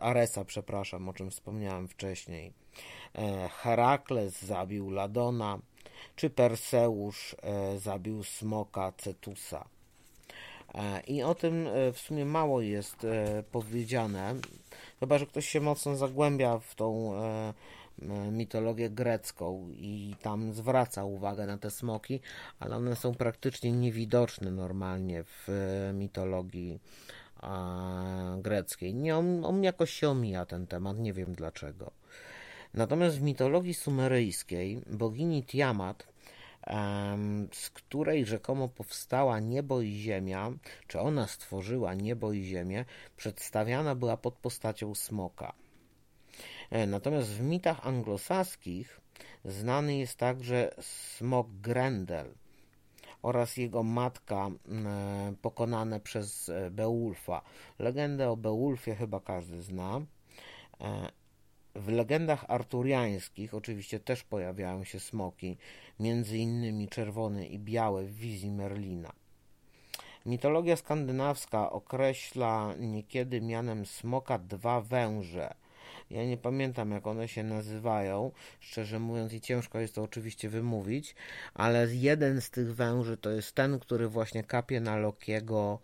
Aresa, 0.00 0.44
przepraszam, 0.44 1.08
o 1.08 1.12
czym 1.12 1.30
wspomniałem 1.30 1.88
wcześniej. 1.88 2.52
E, 3.14 3.48
Herakles 3.48 4.42
zabił 4.42 4.90
Ladona, 4.90 5.58
czy 6.16 6.30
Perseusz 6.30 7.36
e, 7.42 7.78
zabił 7.78 8.24
smoka 8.24 8.92
Cetusa. 8.96 9.68
E, 10.74 11.00
I 11.00 11.22
o 11.22 11.34
tym 11.34 11.68
w 11.92 11.98
sumie 11.98 12.24
mało 12.24 12.60
jest 12.60 13.06
powiedziane, 13.52 14.34
chyba 15.00 15.18
że 15.18 15.26
ktoś 15.26 15.48
się 15.48 15.60
mocno 15.60 15.96
zagłębia 15.96 16.58
w 16.58 16.74
tą 16.74 17.12
mitologię 18.32 18.90
grecką 18.90 19.68
i 19.70 20.14
tam 20.22 20.52
zwraca 20.52 21.04
uwagę 21.04 21.46
na 21.46 21.58
te 21.58 21.70
smoki, 21.70 22.20
ale 22.60 22.76
one 22.76 22.96
są 22.96 23.14
praktycznie 23.14 23.72
niewidoczne 23.72 24.50
normalnie 24.50 25.24
w 25.24 25.48
mitologii 25.94 26.80
greckiej. 28.38 28.94
Nie, 28.94 29.16
on, 29.16 29.44
on 29.44 29.62
jakoś 29.62 29.90
się 29.90 30.08
omija 30.08 30.46
ten 30.46 30.66
temat, 30.66 30.98
nie 30.98 31.12
wiem 31.12 31.34
dlaczego. 31.34 31.90
Natomiast 32.74 33.18
w 33.18 33.22
mitologii 33.22 33.74
sumeryjskiej 33.74 34.82
bogini 34.86 35.44
Tiamat, 35.44 36.06
z 37.52 37.70
której 37.70 38.26
rzekomo 38.26 38.68
powstała 38.68 39.40
niebo 39.40 39.80
i 39.80 39.92
ziemia, 39.92 40.52
czy 40.86 41.00
ona 41.00 41.26
stworzyła 41.26 41.94
niebo 41.94 42.32
i 42.32 42.44
ziemię, 42.44 42.84
przedstawiana 43.16 43.94
była 43.94 44.16
pod 44.16 44.34
postacią 44.34 44.94
smoka. 44.94 45.52
E, 46.70 46.86
natomiast 46.86 47.28
w 47.28 47.40
mitach 47.40 47.86
anglosaskich 47.86 49.00
znany 49.44 49.96
jest 49.96 50.18
także 50.18 50.74
smok 50.80 51.48
Grendel 51.50 52.34
oraz 53.26 53.56
jego 53.56 53.82
matka 53.82 54.50
pokonane 55.42 56.00
przez 56.00 56.48
e, 56.48 56.70
Beowulfa. 56.70 57.42
Legendę 57.78 58.30
o 58.30 58.36
Beowulfie 58.36 58.94
chyba 58.94 59.20
każdy 59.20 59.62
zna. 59.62 60.00
E, 60.80 61.10
w 61.74 61.88
legendach 61.88 62.44
arturiańskich 62.48 63.54
oczywiście 63.54 64.00
też 64.00 64.22
pojawiają 64.22 64.84
się 64.84 65.00
smoki, 65.00 65.56
między 66.00 66.38
innymi 66.38 66.88
czerwone 66.88 67.46
i 67.46 67.58
białe 67.58 68.04
w 68.04 68.14
wizji 68.14 68.50
Merlina. 68.50 69.12
Mitologia 70.26 70.76
skandynawska 70.76 71.70
określa 71.70 72.74
niekiedy 72.78 73.40
mianem 73.40 73.86
smoka 73.86 74.38
dwa 74.38 74.80
węże. 74.80 75.54
Ja 76.10 76.24
nie 76.24 76.36
pamiętam 76.36 76.90
jak 76.90 77.06
one 77.06 77.28
się 77.28 77.42
nazywają, 77.42 78.30
szczerze 78.60 78.98
mówiąc 78.98 79.32
i 79.32 79.40
ciężko 79.40 79.78
jest 79.78 79.94
to 79.94 80.02
oczywiście 80.02 80.48
wymówić, 80.48 81.14
ale 81.54 81.94
jeden 81.94 82.40
z 82.40 82.50
tych 82.50 82.74
węży 82.74 83.16
to 83.16 83.30
jest 83.30 83.54
ten, 83.54 83.78
który 83.78 84.08
właśnie 84.08 84.44
kapie 84.44 84.80
na 84.80 84.96
Lokiego 84.96 85.78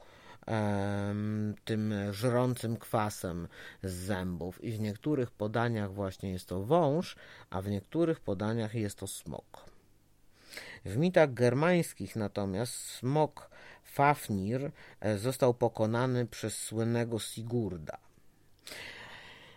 tym 1.65 1.95
żrącym 2.11 2.77
kwasem 2.77 3.49
z 3.83 3.93
zębów 3.93 4.65
i 4.65 4.73
w 4.73 4.81
niektórych 4.81 5.31
podaniach 5.31 5.93
właśnie 5.93 6.31
jest 6.31 6.47
to 6.47 6.63
wąż, 6.63 7.17
a 7.51 7.63
w 7.63 7.69
niektórych 7.69 8.21
podaniach 8.21 8.75
jest 8.75 8.99
to 8.99 9.07
smok. 9.07 9.65
W 10.85 10.97
mitach 10.97 11.35
germańskich 11.35 12.17
natomiast 12.17 12.75
smok 12.75 13.51
Fafnir 13.85 14.71
e, 15.01 15.19
został 15.19 15.55
pokonany 15.55 16.27
przez 16.27 16.59
słynnego 16.59 17.19
Sigurda. 17.19 17.99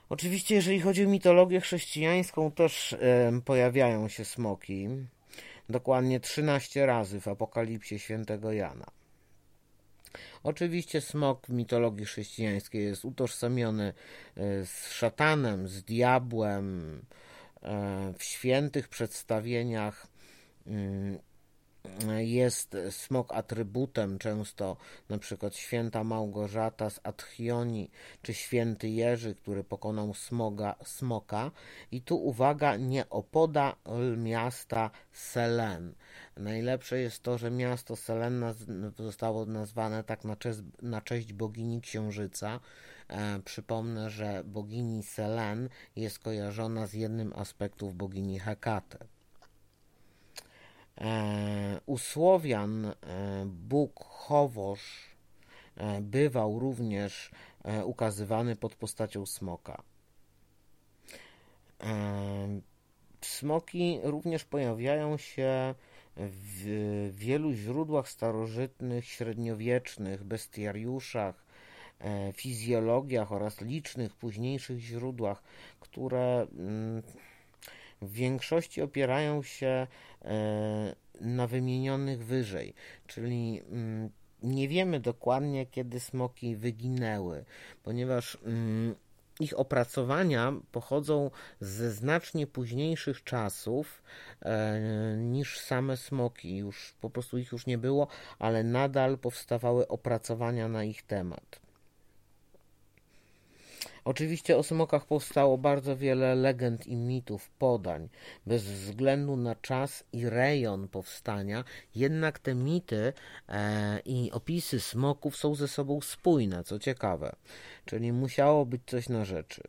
Oczywiście, 0.09 0.55
jeżeli 0.55 0.79
chodzi 0.79 1.05
o 1.05 1.09
mitologię 1.09 1.61
chrześcijańską, 1.61 2.51
też 2.51 2.95
pojawiają 3.45 4.07
się 4.07 4.25
smoki. 4.25 4.87
Dokładnie 5.69 6.19
13 6.19 6.85
razy 6.85 7.21
w 7.21 7.27
Apokalipsie 7.27 7.99
świętego 7.99 8.51
Jana. 8.51 8.85
Oczywiście 10.43 11.01
smok 11.01 11.47
w 11.47 11.49
mitologii 11.49 12.05
chrześcijańskiej 12.05 12.83
jest 12.83 13.05
utożsamiony 13.05 13.93
e, 14.37 14.65
z 14.65 14.91
szatanem, 14.91 15.67
z 15.67 15.83
diabłem. 15.83 17.01
E, 17.63 18.13
w 18.17 18.23
świętych 18.23 18.87
przedstawieniach 18.87 20.07
mm, 20.67 21.19
jest 22.17 22.77
smok 22.89 23.33
atrybutem 23.33 24.17
często 24.17 24.77
na 25.09 25.17
przykład 25.17 25.55
święta 25.55 26.03
Małgorzata 26.03 26.89
z 26.89 26.99
Atchioni 27.03 27.89
czy 28.21 28.33
święty 28.33 28.89
Jerzy, 28.89 29.35
który 29.35 29.63
pokonał 29.63 30.13
smoga, 30.13 30.75
smoka 30.85 31.51
i 31.91 32.01
tu 32.01 32.17
uwaga 32.17 32.75
nie 32.75 33.09
opoda 33.09 33.75
miasta 34.17 34.91
Selen. 35.11 35.93
Najlepsze 36.37 36.99
jest 36.99 37.23
to, 37.23 37.37
że 37.37 37.51
miasto 37.51 37.95
Selen 37.95 38.43
zostało 38.97 39.45
nazwane 39.45 40.03
tak 40.03 40.23
na 40.23 40.35
cześć, 40.35 40.59
na 40.81 41.01
cześć 41.01 41.33
bogini 41.33 41.81
Księżyca. 41.81 42.59
E, 43.07 43.39
przypomnę, 43.45 44.09
że 44.09 44.43
bogini 44.45 45.03
Selen 45.03 45.69
jest 45.95 46.19
kojarzona 46.19 46.87
z 46.87 46.93
jednym 46.93 47.33
aspektów 47.35 47.95
bogini 47.95 48.39
Hekaty. 48.39 48.97
E, 51.01 51.79
u 51.86 51.97
Słowian 51.97 52.86
e, 52.86 52.93
Bóg 53.45 54.03
Chowosz 54.03 55.10
e, 55.77 56.01
bywał 56.01 56.60
również 56.60 57.31
ukazywany 57.86 58.55
pod 58.55 58.75
postacią 58.75 59.25
smoka. 59.25 59.84
Smoki 63.21 63.99
również 64.03 64.45
pojawiają 64.45 65.17
się 65.17 65.75
w 66.17 67.12
wielu 67.15 67.53
źródłach 67.53 68.10
starożytnych, 68.10 69.05
średniowiecznych, 69.05 70.23
bestiariuszach, 70.23 71.45
fizjologiach 72.34 73.31
oraz 73.31 73.62
licznych 73.62 74.15
późniejszych 74.15 74.79
źródłach, 74.79 75.43
które 75.79 76.47
mm, 76.58 77.03
w 78.01 78.12
większości 78.12 78.81
opierają 78.81 79.43
się 79.43 79.88
na 81.21 81.47
wymienionych 81.47 82.25
wyżej, 82.25 82.73
czyli 83.07 83.61
mm, 83.71 84.09
nie 84.43 84.67
wiemy 84.67 84.99
dokładnie, 84.99 85.65
kiedy 85.65 85.99
smoki 85.99 86.55
wyginęły, 86.55 87.45
ponieważ 87.83 88.38
mm, 88.45 88.95
ich 89.39 89.59
opracowania 89.59 90.53
pochodzą 90.71 91.31
ze 91.59 91.91
znacznie 91.91 92.47
późniejszych 92.47 93.23
czasów 93.23 94.03
e, 94.41 95.17
niż 95.17 95.59
same 95.59 95.97
smoki. 95.97 96.57
Już 96.57 96.95
po 97.01 97.09
prostu 97.09 97.38
ich 97.38 97.51
już 97.51 97.65
nie 97.65 97.77
było, 97.77 98.07
ale 98.39 98.63
nadal 98.63 99.17
powstawały 99.17 99.88
opracowania 99.88 100.67
na 100.67 100.83
ich 100.83 101.03
temat. 101.03 101.64
Oczywiście 104.05 104.57
o 104.57 104.63
smokach 104.63 105.05
powstało 105.05 105.57
bardzo 105.57 105.97
wiele 105.97 106.35
legend 106.35 106.87
i 106.87 106.95
mitów, 106.95 107.49
podań, 107.49 108.09
bez 108.45 108.63
względu 108.63 109.35
na 109.35 109.55
czas 109.55 110.03
i 110.13 110.29
rejon 110.29 110.87
powstania, 110.87 111.63
jednak 111.95 112.39
te 112.39 112.55
mity 112.55 113.13
e, 113.49 113.99
i 114.05 114.31
opisy 114.31 114.79
smoków 114.79 115.35
są 115.35 115.55
ze 115.55 115.67
sobą 115.67 116.01
spójne, 116.01 116.63
co 116.63 116.79
ciekawe, 116.79 117.35
czyli 117.85 118.13
musiało 118.13 118.65
być 118.65 118.81
coś 118.85 119.09
na 119.09 119.25
rzeczy. 119.25 119.61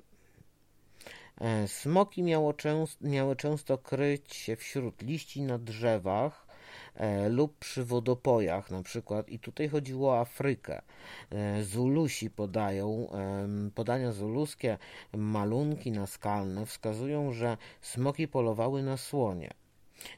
E, 1.40 1.68
smoki 1.68 2.22
miały 3.01 3.37
często 3.37 3.79
kryć 3.79 4.35
się 4.35 4.57
wśród 4.57 5.03
liści 5.03 5.42
na 5.42 5.59
drzewach, 5.59 6.46
lub 7.31 7.59
przy 7.59 7.85
wodopojach 7.85 8.71
na 8.71 8.83
przykład 8.83 9.29
i 9.29 9.39
tutaj 9.39 9.69
chodziło 9.69 10.11
o 10.11 10.21
Afrykę. 10.21 10.83
E, 11.31 11.63
Zulusi 11.65 12.31
podają, 12.31 13.09
podania 13.75 14.13
zuluskie, 14.13 14.79
malunki 15.17 15.93
naskalne 15.93 16.67
wskazują, 16.67 17.33
że 17.33 17.57
smoki 17.81 18.29
polowały 18.29 18.83
na 18.83 18.97
słonie. 18.97 19.51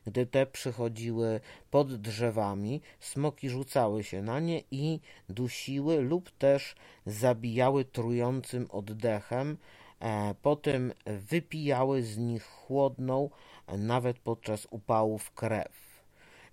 Gdy 0.06 0.26
te 0.26 0.46
przychodziły 0.46 1.40
pod 1.70 1.94
drzewami, 1.94 2.80
smoki 3.00 3.48
rzucały 3.48 4.04
się 4.04 4.22
na 4.22 4.40
nie 4.40 4.62
i 4.70 5.00
dusiły 5.28 6.00
lub 6.00 6.30
też 6.30 6.74
zabijały 7.06 7.84
trującym 7.84 8.66
oddechem, 8.70 9.58
e, 10.00 10.34
potem 10.42 10.92
wypijały 11.06 12.02
z 12.02 12.18
nich 12.18 12.44
chłodną, 12.44 13.30
nawet 13.78 14.18
podczas 14.18 14.66
upałów 14.70 15.30
krew. 15.30 15.97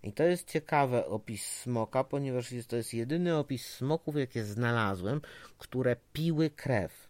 I 0.06 0.12
to 0.14 0.24
jest 0.24 0.52
ciekawy 0.52 1.06
opis 1.06 1.46
smoka, 1.46 2.04
ponieważ 2.04 2.52
jest, 2.52 2.68
to 2.68 2.76
jest 2.76 2.94
jedyny 2.94 3.38
opis 3.38 3.66
smoków, 3.66 4.16
jakie 4.16 4.44
znalazłem, 4.44 5.22
które 5.58 5.96
piły 6.14 6.50
krew. 6.50 7.10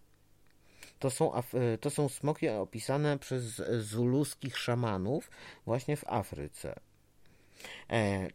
to 0.99 1.09
są, 1.09 1.31
to 1.81 1.89
są 1.89 2.09
smoki 2.09 2.49
opisane 2.49 3.19
przez 3.19 3.61
zuluskich 3.79 4.57
szamanów 4.57 5.31
właśnie 5.65 5.97
w 5.97 6.07
Afryce. 6.07 6.79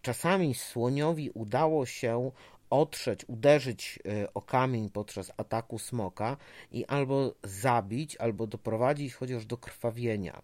Czasami 0.02 0.54
słoniowi 0.54 1.30
udało 1.30 1.86
się 1.86 2.30
otrzeć, 2.70 3.24
uderzyć 3.28 3.98
o 4.34 4.42
kamień 4.42 4.90
podczas 4.90 5.32
ataku 5.36 5.78
smoka 5.78 6.36
i 6.72 6.84
albo 6.84 7.34
zabić, 7.44 8.16
albo 8.16 8.46
doprowadzić 8.46 9.14
chociaż 9.14 9.46
do 9.46 9.56
krwawienia. 9.56 10.42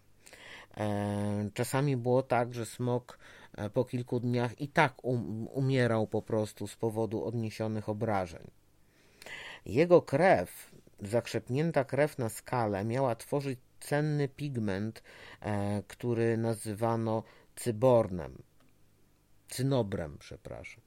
Czasami 1.53 1.97
było 1.97 2.23
tak, 2.23 2.53
że 2.53 2.65
smok 2.65 3.17
E, 3.17 3.36
po 3.73 3.85
kilku 3.85 4.19
dniach 4.19 4.61
i 4.61 4.67
tak 4.67 5.05
um, 5.05 5.47
umierał 5.47 6.07
po 6.07 6.21
prostu 6.21 6.67
z 6.67 6.75
powodu 6.75 7.25
odniesionych 7.25 7.89
obrażeń. 7.89 8.51
Jego 9.65 10.01
krew, 10.01 10.71
zakrzepnięta 10.99 11.83
krew 11.83 12.17
na 12.17 12.29
skale, 12.29 12.85
miała 12.85 13.15
tworzyć 13.15 13.59
cenny 13.79 14.27
pigment, 14.27 15.03
e, 15.41 15.83
który 15.87 16.37
nazywano 16.37 17.23
cybornem, 17.55 18.41
cynobrem, 19.49 20.17
przepraszam. 20.19 20.81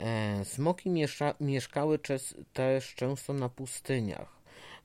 E, 0.00 0.44
smoki 0.44 0.90
miesza, 0.90 1.34
mieszkały 1.40 1.98
też 2.52 2.94
często 2.94 3.32
na 3.32 3.48
pustyniach. 3.48 4.39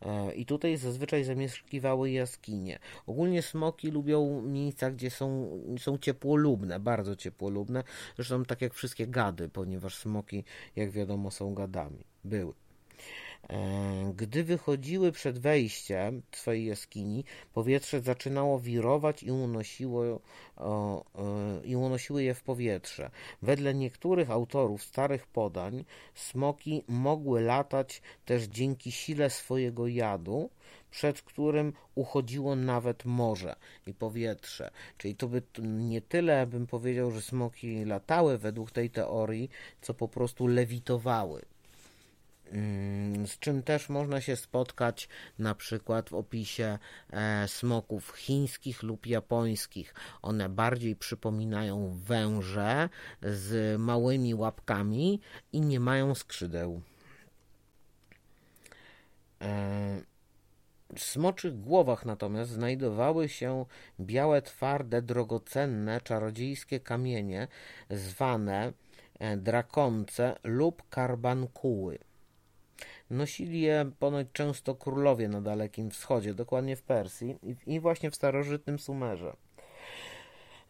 E, 0.05 0.33
I 0.33 0.45
tutaj 0.45 0.77
zazwyczaj 0.77 1.23
zamieszkiwały 1.23 2.11
jaskinie. 2.11 2.79
Ogólnie 3.07 3.41
smoki 3.41 3.91
lubią 3.91 4.41
miejsca, 4.41 4.91
gdzie 4.91 5.09
są, 5.09 5.49
są 5.79 5.97
ciepłolubne, 5.97 6.79
bardzo 6.79 7.15
ciepłolubne. 7.15 7.83
Zresztą 8.15 8.45
tak 8.45 8.61
jak 8.61 8.73
wszystkie 8.73 9.07
gady, 9.07 9.49
ponieważ 9.49 9.95
smoki, 9.95 10.43
jak 10.75 10.91
wiadomo, 10.91 11.31
są 11.31 11.53
gadami. 11.53 12.05
Były. 12.23 12.64
E, 13.49 14.13
gdy 14.15 14.43
wychodziły 14.43 15.11
przed 15.11 15.39
wejściem 15.39 16.21
swojej 16.31 16.65
jaskini, 16.65 17.23
powietrze 17.53 18.01
zaczynało 18.01 18.59
wirować 18.59 19.23
i 19.23 19.31
unosiło, 19.31 20.19
o, 20.57 21.05
i 21.63 21.75
unosiły 21.75 22.23
je 22.23 22.33
w 22.33 22.43
powietrze. 22.43 23.11
Wedle 23.41 23.73
niektórych 23.73 24.31
autorów 24.31 24.83
starych 24.83 25.27
podań 25.27 25.85
smoki 26.15 26.83
mogły 26.87 27.41
latać 27.41 28.01
też 28.25 28.43
dzięki 28.43 28.91
sile 28.91 29.29
swojego 29.29 29.87
jadu, 29.87 30.49
przed 30.91 31.21
którym 31.21 31.73
uchodziło 31.95 32.55
nawet 32.55 33.05
morze 33.05 33.55
i 33.87 33.93
powietrze. 33.93 34.71
Czyli 34.97 35.15
to 35.15 35.27
by 35.27 35.41
nie 35.63 36.01
tyle 36.01 36.47
bym 36.47 36.67
powiedział, 36.67 37.11
że 37.11 37.21
smoki 37.21 37.85
latały 37.85 38.37
według 38.37 38.71
tej 38.71 38.89
teorii, 38.89 39.49
co 39.81 39.93
po 39.93 40.07
prostu 40.07 40.47
lewitowały. 40.47 41.41
Mm, 42.51 43.27
z 43.27 43.39
czym 43.39 43.63
też 43.63 43.89
można 43.89 44.21
się 44.21 44.35
spotkać 44.35 45.09
na 45.39 45.55
przykład 45.55 46.09
w 46.09 46.13
opisie 46.13 46.77
e, 47.09 47.47
smoków 47.47 48.15
chińskich 48.15 48.83
lub 48.83 49.05
japońskich. 49.05 49.93
One 50.21 50.49
bardziej 50.49 50.95
przypominają 50.95 51.97
węże 52.05 52.89
z 53.21 53.79
małymi 53.79 54.35
łapkami 54.35 55.21
i 55.53 55.61
nie 55.61 55.79
mają 55.79 56.15
skrzydeł. 56.15 56.81
E, 59.41 60.01
w 60.95 60.99
smoczych 60.99 61.59
głowach 61.59 62.05
natomiast 62.05 62.51
znajdowały 62.51 63.29
się 63.29 63.65
białe, 63.99 64.41
twarde, 64.41 65.01
drogocenne, 65.01 66.01
czarodziejskie 66.01 66.79
kamienie 66.79 67.47
zwane 67.89 68.73
e, 69.19 69.37
drakonce 69.37 70.35
lub 70.43 70.89
karbankuły. 70.89 72.04
Nosili 73.09 73.61
je 73.61 73.91
ponoć 73.99 74.27
często 74.33 74.75
królowie 74.75 75.27
na 75.27 75.41
Dalekim 75.41 75.91
Wschodzie, 75.91 76.33
dokładnie 76.33 76.75
w 76.75 76.81
Persji 76.81 77.35
i 77.67 77.79
właśnie 77.79 78.11
w 78.11 78.15
starożytnym 78.15 78.79
Sumerze. 78.79 79.35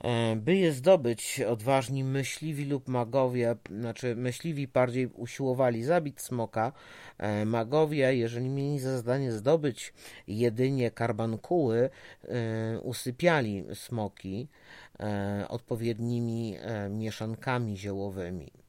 E, 0.04 0.36
by 0.36 0.56
je 0.56 0.74
zdobyć, 0.74 1.42
odważni 1.42 2.04
myśliwi 2.04 2.66
lub 2.66 2.88
magowie, 2.88 3.56
znaczy 3.80 4.16
myśliwi 4.16 4.68
bardziej 4.68 5.08
usiłowali 5.08 5.84
zabić 5.84 6.22
smoka. 6.22 6.72
E, 7.18 7.46
magowie, 7.46 8.16
jeżeli 8.16 8.50
mieli 8.50 8.80
za 8.80 8.98
zadanie 8.98 9.32
zdobyć 9.32 9.94
jedynie 10.28 10.92
karbankuły, 10.92 11.90
e, 12.24 12.80
usypiali 12.80 13.66
smoki 13.74 14.48
odpowiednimi 15.50 16.58
mieszankami 16.90 17.78
ziołowymi 17.78 18.65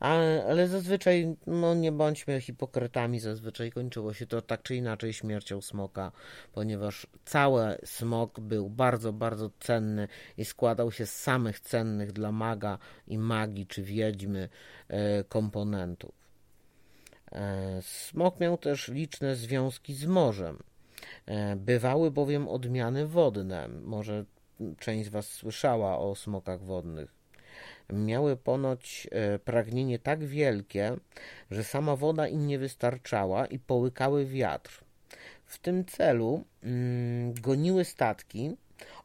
ale 0.00 0.68
zazwyczaj, 0.68 1.36
no 1.46 1.74
nie 1.74 1.92
bądźmy 1.92 2.40
hipokrytami, 2.40 3.20
zazwyczaj 3.20 3.72
kończyło 3.72 4.14
się 4.14 4.26
to 4.26 4.42
tak 4.42 4.62
czy 4.62 4.76
inaczej 4.76 5.12
śmiercią 5.12 5.60
smoka, 5.60 6.12
ponieważ 6.52 7.06
cały 7.24 7.78
smok 7.84 8.40
był 8.40 8.70
bardzo, 8.70 9.12
bardzo 9.12 9.50
cenny 9.60 10.08
i 10.36 10.44
składał 10.44 10.92
się 10.92 11.06
z 11.06 11.14
samych 11.14 11.60
cennych 11.60 12.12
dla 12.12 12.32
maga 12.32 12.78
i 13.06 13.18
magii 13.18 13.66
czy 13.66 13.82
wiedźmy 13.82 14.48
e, 14.88 15.24
komponentów. 15.24 16.14
E, 17.32 17.82
smok 17.82 18.40
miał 18.40 18.58
też 18.58 18.88
liczne 18.88 19.36
związki 19.36 19.94
z 19.94 20.06
morzem. 20.06 20.58
E, 21.26 21.56
bywały 21.56 22.10
bowiem 22.10 22.48
odmiany 22.48 23.06
wodne. 23.06 23.68
Może 23.68 24.24
część 24.78 25.06
z 25.06 25.12
Was 25.12 25.28
słyszała 25.28 25.98
o 25.98 26.14
smokach 26.14 26.62
wodnych 26.62 27.19
miały 27.92 28.36
ponoć 28.36 29.08
e, 29.10 29.38
pragnienie 29.38 29.98
tak 29.98 30.24
wielkie, 30.24 30.96
że 31.50 31.64
sama 31.64 31.96
woda 31.96 32.28
im 32.28 32.46
nie 32.46 32.58
wystarczała 32.58 33.46
i 33.46 33.58
połykały 33.58 34.26
wiatr. 34.26 34.84
W 35.46 35.58
tym 35.58 35.84
celu 35.84 36.44
mm, 36.62 37.34
goniły 37.34 37.84
statki, 37.84 38.56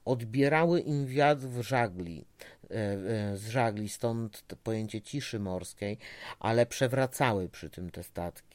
odbierały 0.05 0.79
im 0.79 1.07
wiatr 1.07 1.41
w 1.41 1.61
żagli, 1.61 2.25
e, 2.63 2.73
e, 2.73 3.37
z 3.37 3.47
żagli, 3.47 3.89
stąd 3.89 4.43
pojęcie 4.63 5.01
ciszy 5.01 5.39
morskiej, 5.39 5.97
ale 6.39 6.65
przewracały 6.65 7.49
przy 7.49 7.69
tym 7.69 7.91
te 7.91 8.03
statki. 8.03 8.54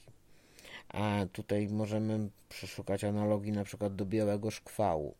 A 0.92 1.26
tutaj 1.33 1.68
możemy 1.68 2.29
przeszukać 2.48 3.05
analogii 3.05 3.53
na 3.53 3.64
przykład 3.64 3.96
do 3.96 4.07
białego 4.07 4.50
szkwału. 4.50 5.14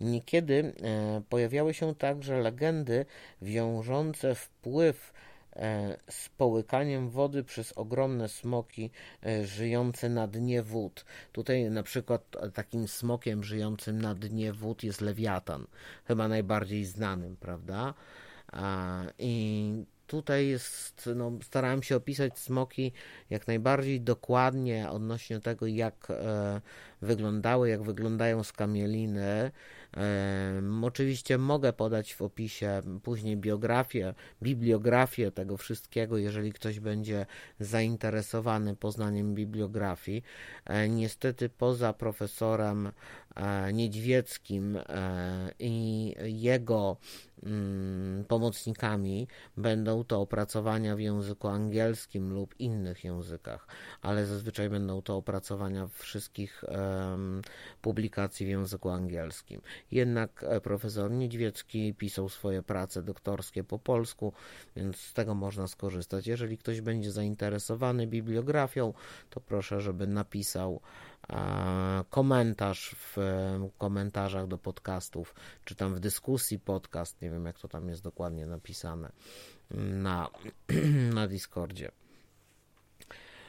Niekiedy 0.00 0.72
e, 0.82 1.22
pojawiały 1.28 1.74
się 1.74 1.94
także 1.94 2.40
legendy 2.40 3.06
wiążące 3.42 4.34
wpływ 4.34 5.12
e, 5.56 5.96
z 6.10 6.28
połykaniem 6.28 7.10
wody 7.10 7.44
przez 7.44 7.72
ogromne 7.72 8.28
smoki 8.28 8.90
e, 9.26 9.46
żyjące 9.46 10.08
na 10.08 10.26
dnie 10.26 10.62
wód. 10.62 11.04
Tutaj 11.32 11.70
na 11.70 11.82
przykład 11.82 12.36
takim 12.54 12.88
smokiem 12.88 13.44
żyjącym 13.44 14.02
na 14.02 14.14
dnie 14.14 14.52
wód 14.52 14.82
jest 14.82 15.00
lewiatan, 15.00 15.66
chyba 16.04 16.28
najbardziej 16.28 16.84
znanym, 16.84 17.36
prawda? 17.36 17.94
I 19.18 19.84
tutaj 20.06 20.48
jest, 20.48 21.10
no, 21.16 21.32
starałem 21.42 21.82
się 21.82 21.96
opisać 21.96 22.38
smoki 22.38 22.92
jak 23.30 23.46
najbardziej 23.46 24.00
dokładnie 24.00 24.90
odnośnie 24.90 25.40
tego, 25.40 25.66
jak 25.66 26.10
e, 26.10 26.60
wyglądały, 27.02 27.68
jak 27.68 27.82
wyglądają 27.82 28.44
skamieliny. 28.44 29.50
Oczywiście 30.82 31.38
mogę 31.38 31.72
podać 31.72 32.14
w 32.14 32.22
opisie 32.22 32.82
później 33.02 33.36
biografię, 33.36 34.14
bibliografię 34.42 35.30
tego 35.30 35.56
wszystkiego, 35.56 36.18
jeżeli 36.18 36.52
ktoś 36.52 36.80
będzie 36.80 37.26
zainteresowany 37.60 38.76
poznaniem 38.76 39.34
bibliografii. 39.34 40.22
E, 40.64 40.88
niestety 40.88 41.48
poza 41.48 41.92
profesorem 41.92 42.92
e, 43.36 43.72
Niedźwieckim 43.72 44.76
e, 44.76 45.50
i 45.58 46.14
jego 46.24 46.96
mm, 47.42 48.24
pomocnikami 48.24 49.28
będą 49.56 50.04
to 50.04 50.20
opracowania 50.20 50.96
w 50.96 51.00
języku 51.00 51.48
angielskim 51.48 52.32
lub 52.32 52.54
innych 52.60 53.04
językach, 53.04 53.66
ale 54.02 54.26
zazwyczaj 54.26 54.70
będą 54.70 55.02
to 55.02 55.16
opracowania 55.16 55.86
wszystkich 55.86 56.64
publikacji 57.82 58.46
w 58.46 58.48
języku 58.48 58.90
angielskim. 58.90 59.60
Jednak 59.90 60.44
e, 60.48 60.60
profesor 60.60 61.10
Niedźwiecki 61.10 61.94
pisał 61.94 62.28
swoje 62.28 62.62
prace 62.62 63.02
doktorskie 63.02 63.64
po 63.64 63.78
polsku, 63.78 64.32
więc 64.76 64.96
z 64.96 65.12
tego 65.12 65.34
można 65.34 65.68
skorzystać. 65.68 66.26
Jeżeli 66.26 66.58
ktoś 66.58 66.80
będzie 66.80 67.12
zainteresowany 67.12 68.06
bibliografią, 68.06 68.92
to 69.30 69.40
proszę, 69.40 69.80
żeby 69.80 70.06
napisał 70.06 70.80
komentarz 72.10 72.96
w 72.98 73.16
komentarzach 73.78 74.46
do 74.46 74.58
podcastów, 74.58 75.34
czy 75.64 75.74
tam 75.74 75.94
w 75.94 76.00
dyskusji 76.00 76.58
podcast, 76.58 77.22
nie 77.22 77.30
wiem 77.30 77.46
jak 77.46 77.58
to 77.58 77.68
tam 77.68 77.88
jest 77.88 78.02
dokładnie 78.02 78.46
napisane 78.46 79.12
na, 79.70 80.28
na 81.14 81.28
Discordzie. 81.28 82.03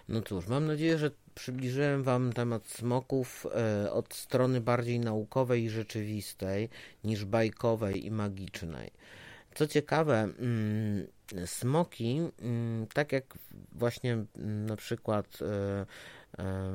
No 0.09 0.21
cóż, 0.21 0.47
mam 0.47 0.67
nadzieję, 0.67 0.97
że 0.97 1.11
przybliżyłem 1.35 2.03
Wam 2.03 2.33
temat 2.33 2.67
smoków 2.67 3.45
e, 3.55 3.91
od 3.91 4.13
strony 4.13 4.61
bardziej 4.61 4.99
naukowej 4.99 5.63
i 5.63 5.69
rzeczywistej 5.69 6.69
niż 7.03 7.25
bajkowej 7.25 8.05
i 8.05 8.11
magicznej. 8.11 8.91
Co 9.55 9.67
ciekawe, 9.67 10.29
mm, 10.39 11.07
smoki, 11.45 12.21
mm, 12.41 12.87
tak 12.93 13.11
jak 13.11 13.33
właśnie 13.71 14.13
mm, 14.13 14.65
na 14.65 14.75
przykład 14.75 15.37
e, 15.41 15.85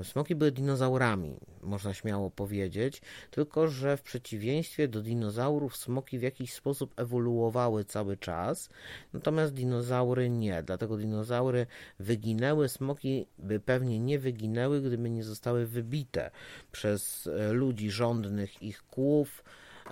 Smoki 0.03 0.35
były 0.35 0.53
dinozaurami, 0.53 1.37
można 1.63 1.95
śmiało 1.95 2.31
powiedzieć, 2.31 3.03
tylko 3.31 3.69
że 3.69 3.97
w 3.97 4.03
przeciwieństwie 4.03 4.89
do 4.89 5.03
dinozaurów, 5.03 5.77
smoki 5.77 6.19
w 6.19 6.23
jakiś 6.23 6.53
sposób 6.53 6.95
ewoluowały 6.97 7.85
cały 7.85 8.17
czas, 8.17 8.69
natomiast 9.13 9.55
dinozaury 9.55 10.31
nie. 10.31 10.63
Dlatego 10.63 10.97
dinozaury 10.97 11.67
wyginęły, 11.99 12.69
smoki 12.69 13.27
by 13.39 13.61
pewnie 13.61 13.99
nie 13.99 14.19
wyginęły, 14.19 14.81
gdyby 14.81 15.11
nie 15.11 15.25
zostały 15.25 15.67
wybite 15.67 16.31
przez 16.73 17.27
e, 17.27 17.53
ludzi 17.53 17.91
rządnych 17.91 18.63
ich 18.63 18.83
kłów, 18.83 19.45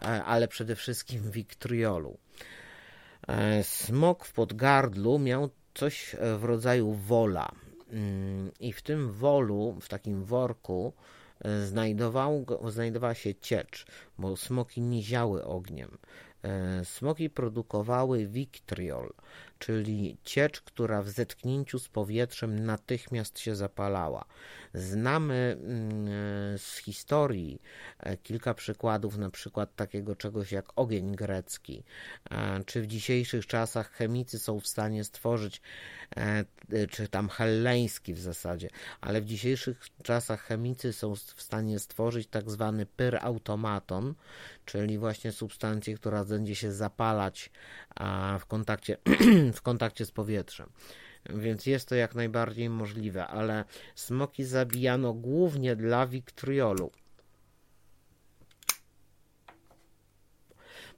e, 0.02 0.24
ale 0.24 0.48
przede 0.48 0.76
wszystkim 0.76 1.30
wiktriolu. 1.30 2.18
E, 3.28 3.64
smok 3.64 4.24
w 4.24 4.32
podgardlu 4.32 5.18
miał 5.18 5.50
coś 5.74 6.16
w 6.38 6.44
rodzaju 6.44 6.92
wola. 6.92 7.52
Mm, 7.90 8.50
I 8.60 8.72
w 8.72 8.82
tym 8.82 9.12
wolu, 9.12 9.76
w 9.80 9.88
takim 9.88 10.24
worku, 10.24 10.92
e, 11.40 11.66
znajdował, 11.66 12.46
znajdowała 12.68 13.14
się 13.14 13.34
ciecz, 13.34 13.86
bo 14.18 14.36
smoki 14.36 14.80
nie 14.80 15.02
ziały 15.02 15.44
ogniem. 15.44 15.98
E, 16.42 16.84
smoki 16.84 17.30
produkowały 17.30 18.26
wiktriol, 18.26 19.12
czyli 19.58 20.18
ciecz, 20.24 20.60
która 20.60 21.02
w 21.02 21.08
zetknięciu 21.08 21.78
z 21.78 21.88
powietrzem 21.88 22.64
natychmiast 22.64 23.38
się 23.38 23.56
zapalała. 23.56 24.24
Znamy 24.74 25.56
mm, 25.60 26.58
z 26.58 26.76
historii 26.76 27.62
e, 27.98 28.16
kilka 28.16 28.54
przykładów, 28.54 29.18
na 29.18 29.30
przykład 29.30 29.76
takiego 29.76 30.16
czegoś 30.16 30.52
jak 30.52 30.66
ogień 30.76 31.16
grecki. 31.16 31.84
E, 32.30 32.64
czy 32.64 32.82
w 32.82 32.86
dzisiejszych 32.86 33.46
czasach 33.46 33.90
chemicy 33.90 34.38
są 34.38 34.60
w 34.60 34.66
stanie 34.66 35.04
stworzyć, 35.04 35.60
e, 36.16 36.44
czy 36.90 37.08
tam 37.08 37.28
helleński 37.28 38.14
w 38.14 38.20
zasadzie, 38.20 38.68
ale 39.00 39.20
w 39.20 39.24
dzisiejszych 39.24 39.86
czasach 40.02 40.42
chemicy 40.42 40.92
są 40.92 41.14
w 41.14 41.42
stanie 41.42 41.78
stworzyć 41.78 42.28
tak 42.28 42.50
zwany 42.50 42.86
pyr-automaton, 42.86 44.14
czyli 44.64 44.98
właśnie 44.98 45.32
substancję, 45.32 45.94
która 45.94 46.24
będzie 46.24 46.54
się 46.54 46.72
zapalać 46.72 47.50
w 48.40 48.46
kontakcie, 48.46 48.96
w 49.52 49.62
kontakcie 49.62 50.06
z 50.06 50.10
powietrzem 50.10 50.70
więc 51.30 51.66
jest 51.66 51.88
to 51.88 51.94
jak 51.94 52.14
najbardziej 52.14 52.70
możliwe, 52.70 53.26
ale 53.26 53.64
smoki 53.94 54.44
zabijano 54.44 55.14
głównie 55.14 55.76
dla 55.76 56.06
wiktriolu. 56.06 56.90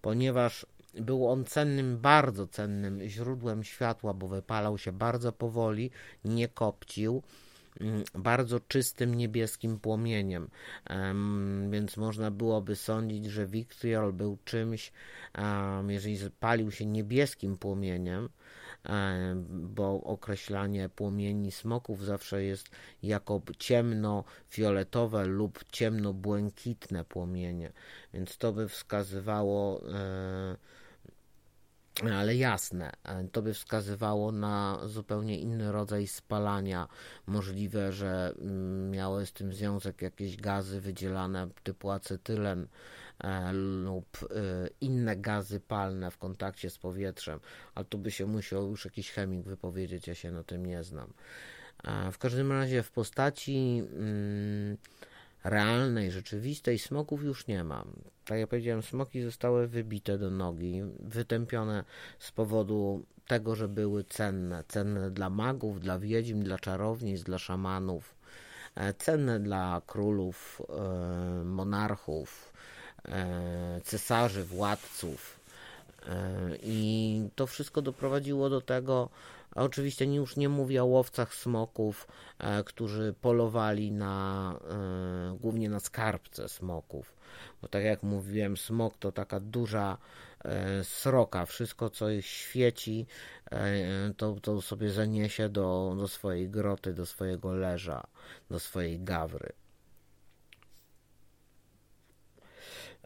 Ponieważ 0.02 0.66
był 0.94 1.28
on 1.28 1.44
cennym, 1.44 1.98
bardzo 1.98 2.46
cennym 2.46 3.00
źródłem 3.08 3.64
światła, 3.64 4.14
bo 4.14 4.28
wypalał 4.28 4.78
się 4.78 4.92
bardzo 4.92 5.32
powoli, 5.32 5.90
nie 6.24 6.48
kopcił 6.48 7.22
bardzo 8.14 8.60
czystym 8.60 9.14
niebieskim 9.14 9.78
płomieniem, 9.80 10.50
więc 11.70 11.96
można 11.96 12.30
byłoby 12.30 12.76
sądzić, 12.76 13.26
że 13.26 13.46
wiktriol 13.46 14.12
był 14.12 14.38
czymś, 14.44 14.92
jeżeli 15.88 16.18
palił 16.40 16.70
się 16.70 16.86
niebieskim 16.86 17.56
płomieniem, 17.56 18.28
bo 19.48 20.00
określanie 20.04 20.88
płomieni 20.88 21.52
smoków 21.52 22.04
zawsze 22.04 22.44
jest 22.44 22.70
jako 23.02 23.40
ciemno-fioletowe 23.58 25.26
lub 25.26 25.64
ciemno-błękitne 25.72 27.04
płomienie, 27.04 27.72
więc 28.14 28.38
to 28.38 28.52
by 28.52 28.68
wskazywało 28.68 29.82
e, 29.92 30.56
ale 32.04 32.36
jasne, 32.36 32.92
e, 33.04 33.28
to 33.32 33.42
by 33.42 33.54
wskazywało 33.54 34.32
na 34.32 34.80
zupełnie 34.84 35.38
inny 35.38 35.72
rodzaj 35.72 36.06
spalania. 36.06 36.88
Możliwe, 37.26 37.92
że 37.92 38.34
mm, 38.38 38.90
miały 38.90 39.26
z 39.26 39.32
tym 39.32 39.52
związek 39.52 40.02
jakieś 40.02 40.36
gazy 40.36 40.80
wydzielane 40.80 41.48
typu 41.62 41.90
acetylen, 41.90 42.68
E, 43.24 43.52
lub 43.52 44.18
e, 44.22 44.26
inne 44.80 45.16
gazy 45.16 45.60
palne 45.60 46.10
w 46.10 46.18
kontakcie 46.18 46.70
z 46.70 46.78
powietrzem, 46.78 47.40
ale 47.74 47.84
tu 47.84 47.98
by 47.98 48.10
się 48.10 48.26
musiał 48.26 48.68
już 48.68 48.84
jakiś 48.84 49.10
chemik 49.10 49.46
wypowiedzieć, 49.46 50.08
ja 50.08 50.14
się 50.14 50.30
na 50.30 50.42
tym 50.42 50.66
nie 50.66 50.84
znam. 50.84 51.12
W 52.12 52.18
każdym 52.18 52.52
razie 52.52 52.82
w 52.82 52.90
postaci 52.90 53.82
mm, 53.96 54.76
realnej, 55.44 56.10
rzeczywistej 56.10 56.78
smoków 56.78 57.24
już 57.24 57.46
nie 57.46 57.64
ma. 57.64 57.84
Tak 58.24 58.38
jak 58.38 58.48
powiedziałem, 58.48 58.82
smoki 58.82 59.22
zostały 59.22 59.68
wybite 59.68 60.18
do 60.18 60.30
nogi, 60.30 60.82
wytępione 61.00 61.84
z 62.18 62.32
powodu 62.32 63.06
tego, 63.26 63.56
że 63.56 63.68
były 63.68 64.04
cenne. 64.04 64.64
Cenne 64.68 65.10
dla 65.10 65.30
magów, 65.30 65.80
dla 65.80 65.98
wiedźm, 65.98 66.42
dla 66.42 66.58
czarownic, 66.58 67.22
dla 67.22 67.38
szamanów, 67.38 68.14
cenne 68.98 69.40
dla 69.40 69.82
królów, 69.86 70.62
monarchów, 71.44 72.52
E, 73.08 73.80
cesarzy, 73.84 74.44
władców. 74.44 75.40
E, 76.08 76.50
I 76.62 77.28
to 77.34 77.46
wszystko 77.46 77.82
doprowadziło 77.82 78.50
do 78.50 78.60
tego, 78.60 79.08
a 79.54 79.62
oczywiście 79.62 80.04
już 80.04 80.36
nie 80.36 80.48
mówię 80.48 80.82
o 80.82 80.86
łowcach 80.86 81.34
smoków, 81.34 82.08
e, 82.38 82.64
którzy 82.64 83.14
polowali 83.20 83.92
na, 83.92 84.60
głównie 85.40 85.70
na 85.70 85.80
skarbce 85.80 86.48
smoków. 86.48 87.14
Bo 87.62 87.68
tak 87.68 87.84
jak 87.84 88.02
mówiłem, 88.02 88.56
smok 88.56 88.98
to 88.98 89.12
taka 89.12 89.40
duża 89.40 89.98
sroka. 90.82 91.46
Wszystko, 91.46 91.90
co 91.90 92.06
świeci, 92.20 93.06
to, 94.16 94.36
to 94.42 94.62
sobie 94.62 94.90
zaniesie 94.90 95.48
do, 95.48 95.94
do 95.98 96.08
swojej 96.08 96.48
groty, 96.48 96.94
do 96.94 97.06
swojego 97.06 97.54
leża, 97.54 98.06
do 98.50 98.60
swojej 98.60 99.00
gawry. 99.00 99.52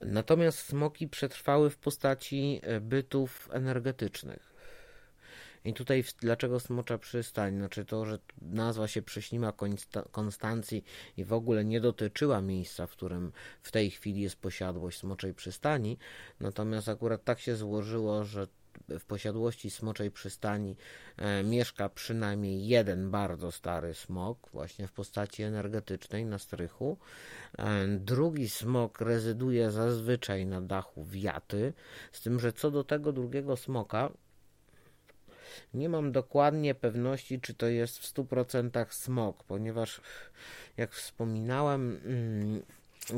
Natomiast 0.03 0.59
smoki 0.59 1.09
przetrwały 1.09 1.71
w 1.71 1.77
postaci 1.77 2.61
e, 2.63 2.81
bytów 2.81 3.49
energetycznych. 3.53 4.54
I 5.64 5.74
tutaj 5.74 6.05
dlaczego 6.20 6.61
smocza 6.61 6.98
przystań? 6.98 7.57
Znaczy 7.57 7.85
to, 7.85 8.05
że 8.05 8.18
nazwa 8.42 8.88
się 8.88 9.03
prześnima 9.03 9.53
Konstancji 10.11 10.85
i 11.16 11.24
w 11.24 11.33
ogóle 11.33 11.64
nie 11.64 11.81
dotyczyła 11.81 12.40
miejsca, 12.40 12.87
w 12.87 12.90
którym 12.90 13.33
w 13.62 13.72
tej 13.72 13.90
chwili 13.90 14.20
jest 14.20 14.37
posiadłość 14.37 14.98
smoczej 14.98 15.35
przystani. 15.35 15.98
Natomiast 16.40 16.88
akurat 16.88 17.24
tak 17.24 17.40
się 17.40 17.57
złożyło, 17.57 18.24
że 18.24 18.46
w 18.88 19.05
posiadłości 19.05 19.70
Smoczej 19.70 20.11
Przystani 20.11 20.77
e, 21.16 21.42
mieszka 21.42 21.88
przynajmniej 21.88 22.66
jeden 22.66 23.11
bardzo 23.11 23.53
stary 23.53 23.94
smok, 23.94 24.48
właśnie 24.53 24.88
w 24.88 24.92
postaci 24.92 25.42
energetycznej 25.42 26.27
na 26.27 26.38
strychu. 26.38 26.98
E, 27.59 27.87
drugi 27.87 28.48
smok 28.48 29.00
rezyduje 29.00 29.70
zazwyczaj 29.70 30.46
na 30.46 30.61
dachu 30.61 31.05
wiaty, 31.05 31.72
z 32.12 32.20
tym, 32.20 32.40
że 32.40 32.53
co 32.53 32.70
do 32.70 32.85
tego 32.85 33.12
drugiego 33.12 33.57
smoka, 33.57 34.11
nie 35.75 35.89
mam 35.89 36.13
dokładnie 36.13 36.75
pewności, 36.75 37.41
czy 37.41 37.55
to 37.55 37.67
jest 37.67 37.99
w 37.99 38.15
100% 38.15 38.87
smok, 38.91 39.45
ponieważ, 39.45 40.01
jak 40.77 40.93
wspominałem, 40.93 42.01
mm, 42.05 42.63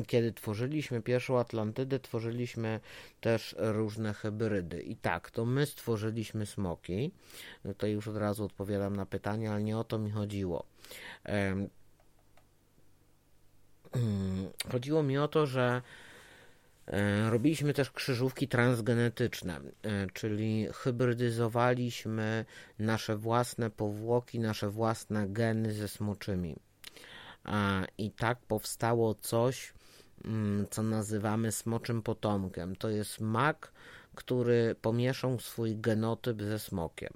kiedy 0.06 0.32
tworzyliśmy 0.32 1.02
pierwszą 1.02 1.38
Atlantydę, 1.38 2.00
tworzyliśmy 2.00 2.80
też 3.20 3.56
różne 3.58 4.14
hybrydy. 4.14 4.82
I 4.82 4.96
tak, 4.96 5.30
to 5.30 5.44
my 5.44 5.66
stworzyliśmy 5.66 6.46
smoki. 6.46 7.10
Tutaj 7.62 7.92
już 7.92 8.08
od 8.08 8.16
razu 8.16 8.44
odpowiadam 8.44 8.96
na 8.96 9.06
pytanie, 9.06 9.50
ale 9.50 9.62
nie 9.62 9.78
o 9.78 9.84
to 9.84 9.98
mi 9.98 10.10
chodziło. 10.10 10.66
Chodziło 14.72 15.02
mi 15.02 15.18
o 15.18 15.28
to, 15.28 15.46
że 15.46 15.82
Robiliśmy 17.30 17.74
też 17.74 17.90
krzyżówki 17.90 18.48
transgenetyczne, 18.48 19.60
e, 19.82 20.06
czyli 20.12 20.68
hybrydyzowaliśmy 20.74 22.44
nasze 22.78 23.16
własne 23.16 23.70
powłoki, 23.70 24.40
nasze 24.40 24.70
własne 24.70 25.28
geny 25.28 25.72
ze 25.72 25.88
smoczymi. 25.88 26.56
I 27.98 28.10
tak 28.10 28.38
powstało 28.38 29.14
coś, 29.14 29.72
mm, 30.24 30.66
co 30.70 30.82
nazywamy 30.82 31.52
smoczym 31.52 32.02
potomkiem. 32.02 32.76
To 32.76 32.90
jest 32.90 33.20
mak, 33.20 33.72
który 34.14 34.74
pomieszał 34.82 35.40
swój 35.40 35.76
genotyp 35.76 36.42
ze 36.42 36.58
smokiem 36.58 37.10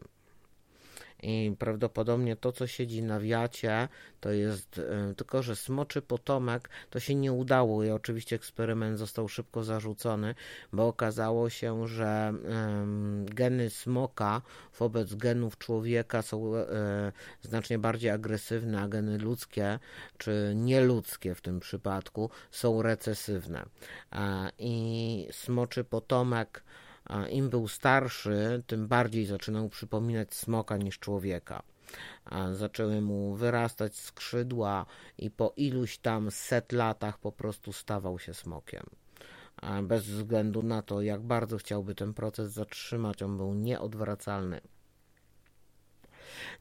i 1.22 1.56
prawdopodobnie 1.58 2.36
to, 2.36 2.52
co 2.52 2.66
siedzi 2.66 3.02
na 3.02 3.20
wiacie, 3.20 3.88
to 4.20 4.30
jest 4.30 4.78
e, 4.78 5.14
tylko, 5.14 5.42
że 5.42 5.56
smoczy 5.56 6.02
potomek 6.02 6.68
to 6.90 7.00
się 7.00 7.14
nie 7.14 7.32
udało 7.32 7.84
i 7.84 7.90
oczywiście 7.90 8.36
eksperyment 8.36 8.98
został 8.98 9.28
szybko 9.28 9.64
zarzucony, 9.64 10.34
bo 10.72 10.88
okazało 10.88 11.50
się, 11.50 11.88
że 11.88 12.32
geny 13.24 13.70
smoka 13.70 14.42
wobec 14.78 15.14
genów 15.14 15.58
człowieka 15.58 16.22
są 16.22 16.56
e, 16.56 17.12
znacznie 17.42 17.78
bardziej 17.78 18.10
agresywne, 18.10 18.80
a 18.80 18.88
geny 18.88 19.18
ludzkie 19.18 19.78
czy 20.18 20.52
nieludzkie 20.56 21.34
w 21.34 21.40
tym 21.40 21.60
przypadku 21.60 22.30
są 22.50 22.82
recesywne. 22.82 23.66
I 24.58 25.28
smoczy 25.32 25.84
potomek 25.84 26.62
im 27.30 27.50
był 27.50 27.68
starszy, 27.68 28.62
tym 28.66 28.88
bardziej 28.88 29.26
zaczynał 29.26 29.68
przypominać 29.68 30.34
smoka 30.34 30.76
niż 30.76 30.98
człowieka. 30.98 31.62
zaczęły 32.52 33.00
mu 33.00 33.34
wyrastać 33.34 33.96
skrzydła 33.96 34.86
i 35.18 35.30
po 35.30 35.52
iluś 35.56 35.98
tam 35.98 36.30
set 36.30 36.72
latach 36.72 37.18
po 37.18 37.32
prostu 37.32 37.72
stawał 37.72 38.18
się 38.18 38.34
smokiem. 38.34 38.82
Bez 39.82 40.06
względu 40.06 40.62
na 40.62 40.82
to, 40.82 41.02
jak 41.02 41.20
bardzo 41.20 41.58
chciałby 41.58 41.94
ten 41.94 42.14
proces 42.14 42.52
zatrzymać, 42.52 43.22
on 43.22 43.36
był 43.36 43.54
nieodwracalny. 43.54 44.60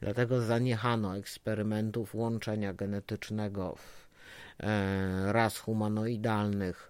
Dlatego 0.02 0.42
zaniechano 0.42 1.18
eksperymentów 1.18 2.16
łączenia 2.16 2.74
genetycznego 2.74 3.76
e, 4.60 5.34
ras 5.34 5.58
humanoidalnych 5.58 6.89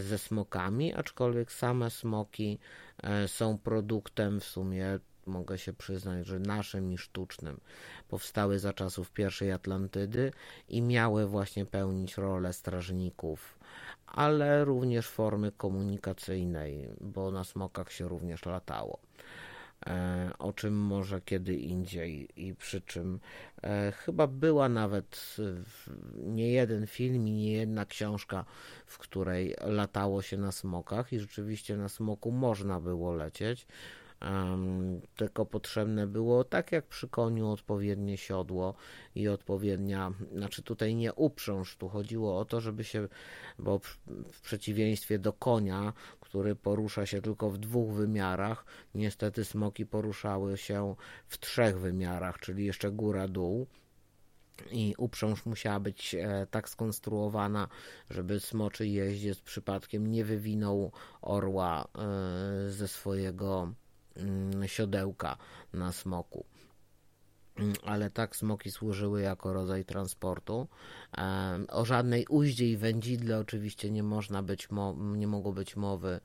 ze 0.00 0.18
smokami, 0.18 0.94
aczkolwiek 0.94 1.52
same 1.52 1.90
smoki 1.90 2.58
e, 3.02 3.28
są 3.28 3.58
produktem 3.58 4.40
w 4.40 4.44
sumie 4.44 4.98
mogę 5.26 5.58
się 5.58 5.72
przyznać, 5.72 6.26
że 6.26 6.38
naszym 6.38 6.92
i 6.92 6.98
sztucznym 6.98 7.60
powstały 8.08 8.58
za 8.58 8.72
czasów 8.72 9.10
pierwszej 9.10 9.52
Atlantydy 9.52 10.32
i 10.68 10.82
miały 10.82 11.26
właśnie 11.26 11.66
pełnić 11.66 12.16
rolę 12.16 12.52
strażników, 12.52 13.58
ale 14.06 14.64
również 14.64 15.08
formy 15.08 15.52
komunikacyjnej, 15.52 16.88
bo 17.00 17.30
na 17.30 17.44
smokach 17.44 17.92
się 17.92 18.08
również 18.08 18.46
latało. 18.46 19.05
E, 19.86 20.30
o 20.38 20.52
czym 20.52 20.74
może 20.74 21.20
kiedy 21.20 21.54
indziej 21.54 22.28
i 22.36 22.54
przy 22.54 22.80
czym 22.80 23.20
e, 23.62 23.92
chyba 23.92 24.26
była 24.26 24.68
nawet 24.68 25.36
nie 26.14 26.52
jeden 26.52 26.86
film 26.86 27.28
i 27.28 27.32
nie 27.32 27.52
jedna 27.52 27.86
książka, 27.86 28.44
w 28.86 28.98
której 28.98 29.54
latało 29.60 30.22
się 30.22 30.36
na 30.36 30.52
smokach 30.52 31.12
i 31.12 31.20
rzeczywiście 31.20 31.76
na 31.76 31.88
smoku 31.88 32.30
można 32.30 32.80
było 32.80 33.12
lecieć. 33.12 33.66
Tylko 35.16 35.46
potrzebne 35.46 36.06
było, 36.06 36.44
tak 36.44 36.72
jak 36.72 36.86
przy 36.86 37.08
koniu, 37.08 37.50
odpowiednie 37.50 38.16
siodło 38.16 38.74
i 39.14 39.28
odpowiednia, 39.28 40.12
znaczy 40.32 40.62
tutaj 40.62 40.94
nie 40.94 41.14
uprząż, 41.14 41.76
tu 41.76 41.88
chodziło 41.88 42.38
o 42.38 42.44
to, 42.44 42.60
żeby 42.60 42.84
się, 42.84 43.08
bo 43.58 43.78
w, 43.78 43.98
przeciwieństwie 44.42 45.18
do 45.18 45.32
konia, 45.32 45.92
który 46.20 46.56
porusza 46.56 47.06
się 47.06 47.22
tylko 47.22 47.50
w 47.50 47.58
dwóch 47.58 47.92
wymiarach, 47.92 48.64
niestety 48.94 49.44
smoki 49.44 49.86
poruszały 49.86 50.56
się 50.56 50.94
w 51.26 51.38
trzech 51.38 51.80
wymiarach, 51.80 52.38
czyli 52.38 52.64
jeszcze 52.64 52.90
góra-dół 52.90 53.66
i 54.70 54.94
uprząż 54.98 55.46
musiała 55.46 55.80
być 55.80 56.14
e, 56.14 56.46
tak 56.50 56.68
skonstruowana, 56.68 57.68
żeby 58.10 58.40
smoczy 58.40 58.86
jeździec 58.86 59.40
przypadkiem 59.40 60.06
nie 60.06 60.24
wywinął 60.24 60.92
orła 61.22 61.84
e, 61.84 62.70
ze 62.70 62.88
swojego 62.88 63.72
siodełka 64.66 65.36
na 65.72 65.92
smoku. 65.92 66.44
Mm, 67.56 67.74
ale 67.84 68.10
tak 68.10 68.36
smoki 68.36 68.70
służyły 68.70 69.22
jako 69.22 69.52
rodzaj 69.52 69.84
transportu. 69.84 70.68
O 71.68 71.84
żadnej 71.84 72.26
uździe 72.26 72.70
i 72.70 72.76
wędzidle 72.76 73.38
oczywiście 73.38 73.90
nie 73.90 74.02
można 74.02 74.42
być, 74.42 74.68
nie 74.96 75.26
mogło 75.26 75.52
być 75.52 75.76
mowy 75.76 76.20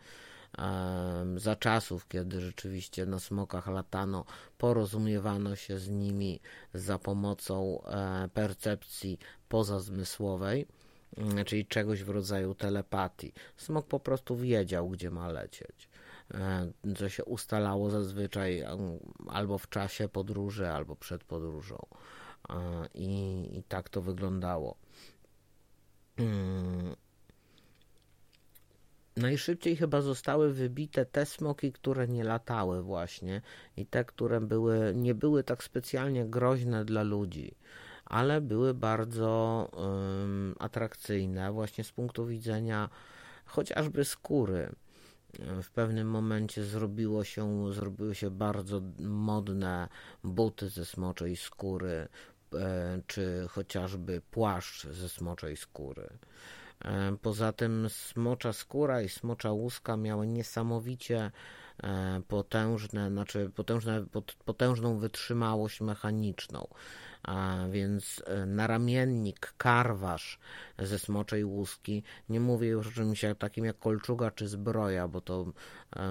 za 1.37 1.55
czasów, 1.55 2.07
kiedy 2.07 2.41
rzeczywiście 2.41 3.05
na 3.05 3.19
smokach 3.19 3.67
latano, 3.67 4.25
porozumiewano 4.57 5.55
się 5.55 5.79
z 5.79 5.89
nimi 5.89 6.39
za 6.73 6.99
pomocą 6.99 7.83
e, 7.83 8.29
percepcji 8.33 9.19
pozazmysłowej, 9.49 10.67
mm, 11.17 11.45
czyli 11.45 11.65
czegoś 11.65 12.03
w 12.03 12.09
rodzaju 12.09 12.55
telepatii. 12.55 13.33
Smok 13.57 13.87
po 13.87 13.99
prostu 13.99 14.35
wiedział, 14.35 14.89
gdzie 14.89 15.11
ma 15.11 15.27
lecieć. 15.29 15.89
E, 16.33 16.71
co 16.95 17.09
się 17.09 17.25
ustalało 17.25 17.89
zazwyczaj 17.89 18.63
albo 19.27 19.57
w 19.57 19.69
czasie 19.69 20.09
podróży, 20.09 20.69
albo 20.69 20.95
przed 20.95 21.23
podróżą. 21.23 21.77
E, 22.49 22.55
I, 22.93 23.57
i 23.57 23.63
tak 23.63 23.89
to 23.89 24.01
wyglądało. 24.01 24.75
Najszybciej 29.17 29.75
chyba 29.75 30.01
zostały 30.01 30.53
wybite 30.53 31.05
te 31.05 31.25
smoki, 31.25 31.71
które 31.71 32.07
nie 32.07 32.23
latały 32.23 32.83
właśnie 32.83 33.41
i 33.77 33.85
te, 33.85 34.05
które 34.05 34.41
były, 34.41 34.93
nie 34.95 35.15
były 35.15 35.43
tak 35.43 35.63
specjalnie 35.63 36.25
groźne 36.25 36.85
dla 36.85 37.03
ludzi, 37.03 37.55
ale 38.05 38.41
były 38.41 38.73
bardzo 38.73 39.69
um, 39.73 40.55
atrakcyjne 40.59 41.51
właśnie 41.51 41.83
z 41.83 41.91
punktu 41.91 42.25
widzenia 42.25 42.89
chociażby 43.45 44.05
skóry 44.05 44.75
w 45.63 45.69
pewnym 45.69 46.07
momencie 46.07 46.63
zrobiło 46.63 47.23
się, 47.23 47.73
zrobiły 47.73 48.15
się 48.15 48.31
bardzo 48.31 48.81
modne 48.99 49.87
buty 50.23 50.69
ze 50.69 50.85
smoczej 50.85 51.35
skóry, 51.35 52.07
e, 52.53 53.01
czy 53.07 53.45
chociażby 53.49 54.21
płaszcz 54.31 54.87
ze 54.87 55.09
smoczej 55.09 55.57
skóry. 55.57 56.09
E, 56.85 57.17
poza 57.21 57.53
tym 57.53 57.87
smocza 57.89 58.53
skóra 58.53 59.01
i 59.01 59.09
smocza 59.09 59.51
łuska 59.51 59.97
miały 59.97 60.27
niesamowicie 60.27 61.31
e, 61.83 62.21
potężne, 62.27 63.09
znaczy 63.09 63.51
potężne, 63.55 64.05
potężną 64.45 64.99
wytrzymałość 64.99 65.81
mechaniczną 65.81 66.67
a 67.23 67.57
więc 67.71 68.23
naramiennik, 68.47 69.53
karwasz 69.57 70.39
ze 70.81 70.99
smoczej 70.99 71.45
łuski. 71.45 72.03
Nie 72.29 72.39
mówię 72.39 72.67
już 72.67 72.87
o 72.87 72.91
czymś 72.91 73.25
takim 73.39 73.65
jak 73.65 73.79
kolczuga 73.79 74.31
czy 74.31 74.47
zbroja, 74.47 75.07
bo 75.07 75.21
to 75.21 75.45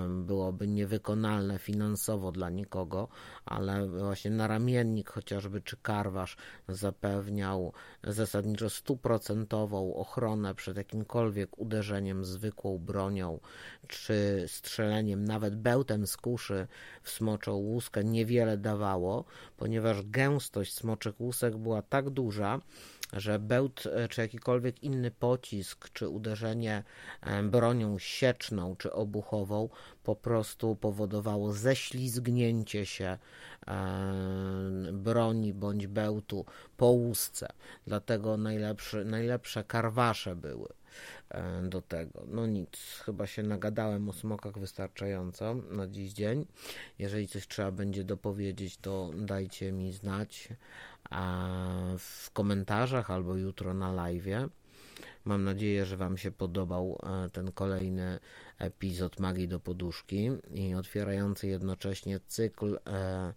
byłoby 0.09 0.69
niewykonalne 0.69 1.59
finansowo 1.59 2.33
dla 2.33 2.51
nikogo, 2.51 3.09
ale 3.45 3.89
właśnie 3.89 4.31
naramiennik 4.31 5.11
chociażby 5.11 5.61
czy 5.61 5.77
karwasz 5.77 6.37
zapewniał 6.69 7.73
zasadniczo 8.05 8.71
stuprocentową 8.71 9.95
ochronę 9.95 10.55
przed 10.55 10.77
jakimkolwiek 10.77 11.59
uderzeniem 11.59 12.25
zwykłą 12.25 12.79
bronią 12.79 13.41
czy 13.89 14.45
strzeleniem, 14.47 15.25
nawet 15.25 15.57
bełtem 15.57 16.07
z 16.07 16.17
kuszy 16.17 16.67
w 17.03 17.11
smoczą 17.11 17.55
łuskę 17.55 18.05
niewiele 18.05 18.59
dawało, 18.59 19.25
ponieważ 19.57 20.03
gęstość 20.03 20.75
smoczych 20.75 21.21
łusek 21.21 21.57
była 21.57 21.83
tak 21.83 22.11
duża, 22.11 22.61
że 23.12 23.38
bełt 23.38 23.87
e, 23.87 24.09
czy 24.09 24.20
jakikolwiek 24.20 24.83
inny 24.83 25.11
pocisk, 25.11 25.88
czy 25.92 26.09
uderzenie 26.09 26.83
e, 27.20 27.42
bronią 27.42 27.99
sieczną 27.99 28.77
czy 28.77 28.92
obuchową 28.92 29.68
po 30.05 30.16
prostu 30.16 30.77
powodowało 30.77 31.53
ześlizgnięcie 31.53 32.87
się 32.87 33.18
e, 33.66 33.79
broni 34.92 35.55
bądź 35.55 35.87
bełtu 35.87 36.44
po 36.77 36.87
łusce. 36.87 37.49
Dlatego 37.87 38.37
najlepsze, 38.37 39.05
najlepsze 39.05 39.64
karwasze 39.64 40.37
były 40.37 40.68
do 41.62 41.83
tego. 41.83 42.25
No 42.29 42.47
nic, 42.47 43.01
chyba 43.05 43.27
się 43.27 43.43
nagadałem 43.43 44.09
o 44.09 44.12
smokach 44.12 44.59
wystarczająco 44.59 45.55
na 45.55 45.87
dziś 45.87 46.12
dzień. 46.12 46.47
Jeżeli 46.99 47.29
coś 47.29 47.49
trzeba 47.49 47.73
będzie 47.73 48.05
dopowiedzieć, 48.05 48.77
to 48.77 49.11
dajcie 49.14 49.73
mi 49.73 49.93
znać 49.93 50.49
w 51.99 52.31
komentarzach 52.33 53.11
albo 53.11 53.37
jutro 53.37 53.75
na 53.75 53.93
live. 53.93 54.51
Mam 55.25 55.45
nadzieję, 55.45 55.87
że 55.87 55.97
Wam 55.97 56.16
się 56.19 56.31
podobał 56.31 56.99
e, 57.03 57.31
ten 57.31 57.53
kolejny 57.53 58.19
epizod 58.59 59.21
Magii 59.21 59.49
do 59.49 59.61
Poduszki 59.61 60.31
i 60.55 60.75
otwierający 60.75 61.47
jednocześnie 61.47 62.21
cykl 62.27 62.79
e, 62.87 63.35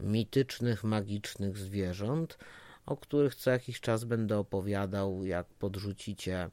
mitycznych, 0.00 0.84
magicznych 0.84 1.58
zwierząt, 1.58 2.38
o 2.86 2.96
których 2.96 3.34
co 3.34 3.50
jakiś 3.50 3.80
czas 3.80 4.04
będę 4.04 4.38
opowiadał, 4.38 5.24
jak 5.24 5.46
podrzucicie 5.46 6.50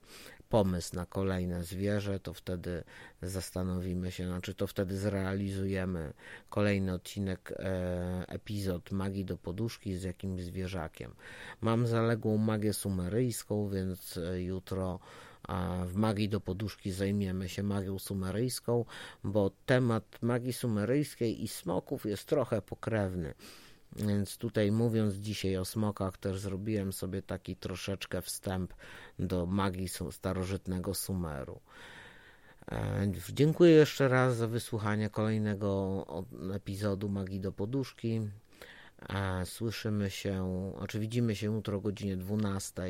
pomysł 0.53 0.95
na 0.95 1.05
kolejne 1.05 1.63
zwierzę, 1.63 2.19
to 2.19 2.33
wtedy 2.33 2.83
zastanowimy 3.21 4.11
się, 4.11 4.27
znaczy 4.27 4.53
to 4.53 4.67
wtedy 4.67 4.97
zrealizujemy 4.97 6.13
kolejny 6.49 6.93
odcinek, 6.93 7.51
e, 7.51 8.25
epizod 8.27 8.91
magii 8.91 9.25
do 9.25 9.37
poduszki 9.37 9.95
z 9.95 10.03
jakimś 10.03 10.43
zwierzakiem. 10.43 11.15
Mam 11.61 11.87
zaległą 11.87 12.37
magię 12.37 12.73
sumeryjską, 12.73 13.69
więc 13.69 14.17
e, 14.17 14.41
jutro 14.41 14.99
w 15.85 15.95
magii 15.95 16.29
do 16.29 16.41
poduszki 16.41 16.91
zajmiemy 16.91 17.49
się 17.49 17.63
magią 17.63 17.99
sumeryjską, 17.99 18.85
bo 19.23 19.51
temat 19.65 20.21
magii 20.21 20.53
sumeryjskiej 20.53 21.43
i 21.43 21.47
smoków 21.47 22.05
jest 22.05 22.25
trochę 22.25 22.61
pokrewny. 22.61 23.33
Więc 23.95 24.37
tutaj 24.37 24.71
mówiąc 24.71 25.13
dzisiaj 25.15 25.57
o 25.57 25.65
smokach, 25.65 26.17
też 26.17 26.39
zrobiłem 26.39 26.93
sobie 26.93 27.21
taki 27.21 27.55
troszeczkę 27.55 28.21
wstęp 28.21 28.73
do 29.19 29.45
magii 29.45 29.87
starożytnego 30.11 30.93
Sumeru. 30.93 31.59
E, 32.71 33.11
dziękuję 33.33 33.71
jeszcze 33.71 34.07
raz 34.07 34.35
za 34.35 34.47
wysłuchanie 34.47 35.09
kolejnego 35.09 36.05
epizodu 36.53 37.09
Magii 37.09 37.39
do 37.39 37.51
Poduszki. 37.51 38.21
E, 39.09 39.45
słyszymy 39.45 40.09
się, 40.09 40.45
oczywiście 40.75 40.99
widzimy 40.99 41.35
się 41.35 41.47
jutro 41.47 41.77
o 41.77 41.81
godzinie 41.81 42.17
12 42.17 42.83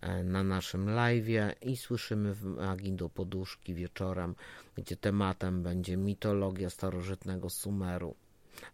e, 0.00 0.24
na 0.24 0.44
naszym 0.44 0.90
live 0.90 1.26
i 1.62 1.76
słyszymy 1.76 2.34
w 2.34 2.44
Magii 2.44 2.92
do 2.92 3.08
Poduszki 3.08 3.74
wieczorem, 3.74 4.34
gdzie 4.74 4.96
tematem 4.96 5.62
będzie 5.62 5.96
mitologia 5.96 6.70
starożytnego 6.70 7.50
Sumeru. 7.50 8.14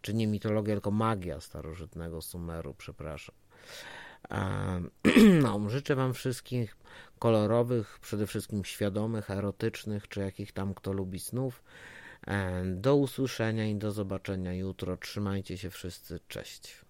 Czy 0.02 0.14
nie 0.14 0.26
mitologia, 0.26 0.74
tylko 0.74 0.90
magia 0.90 1.40
starożytnego 1.40 2.22
Sumeru, 2.22 2.74
przepraszam. 2.74 3.34
No, 5.42 5.70
życzę 5.70 5.94
Wam 5.94 6.14
wszystkich 6.14 6.76
kolorowych, 7.18 7.98
przede 8.02 8.26
wszystkim 8.26 8.64
świadomych, 8.64 9.30
erotycznych, 9.30 10.08
czy 10.08 10.20
jakich 10.20 10.52
tam 10.52 10.74
kto 10.74 10.92
lubi 10.92 11.20
snów. 11.20 11.62
Do 12.64 12.96
usłyszenia 12.96 13.66
i 13.66 13.74
do 13.74 13.92
zobaczenia 13.92 14.54
jutro. 14.54 14.96
Trzymajcie 14.96 15.58
się 15.58 15.70
wszyscy. 15.70 16.20
Cześć. 16.28 16.84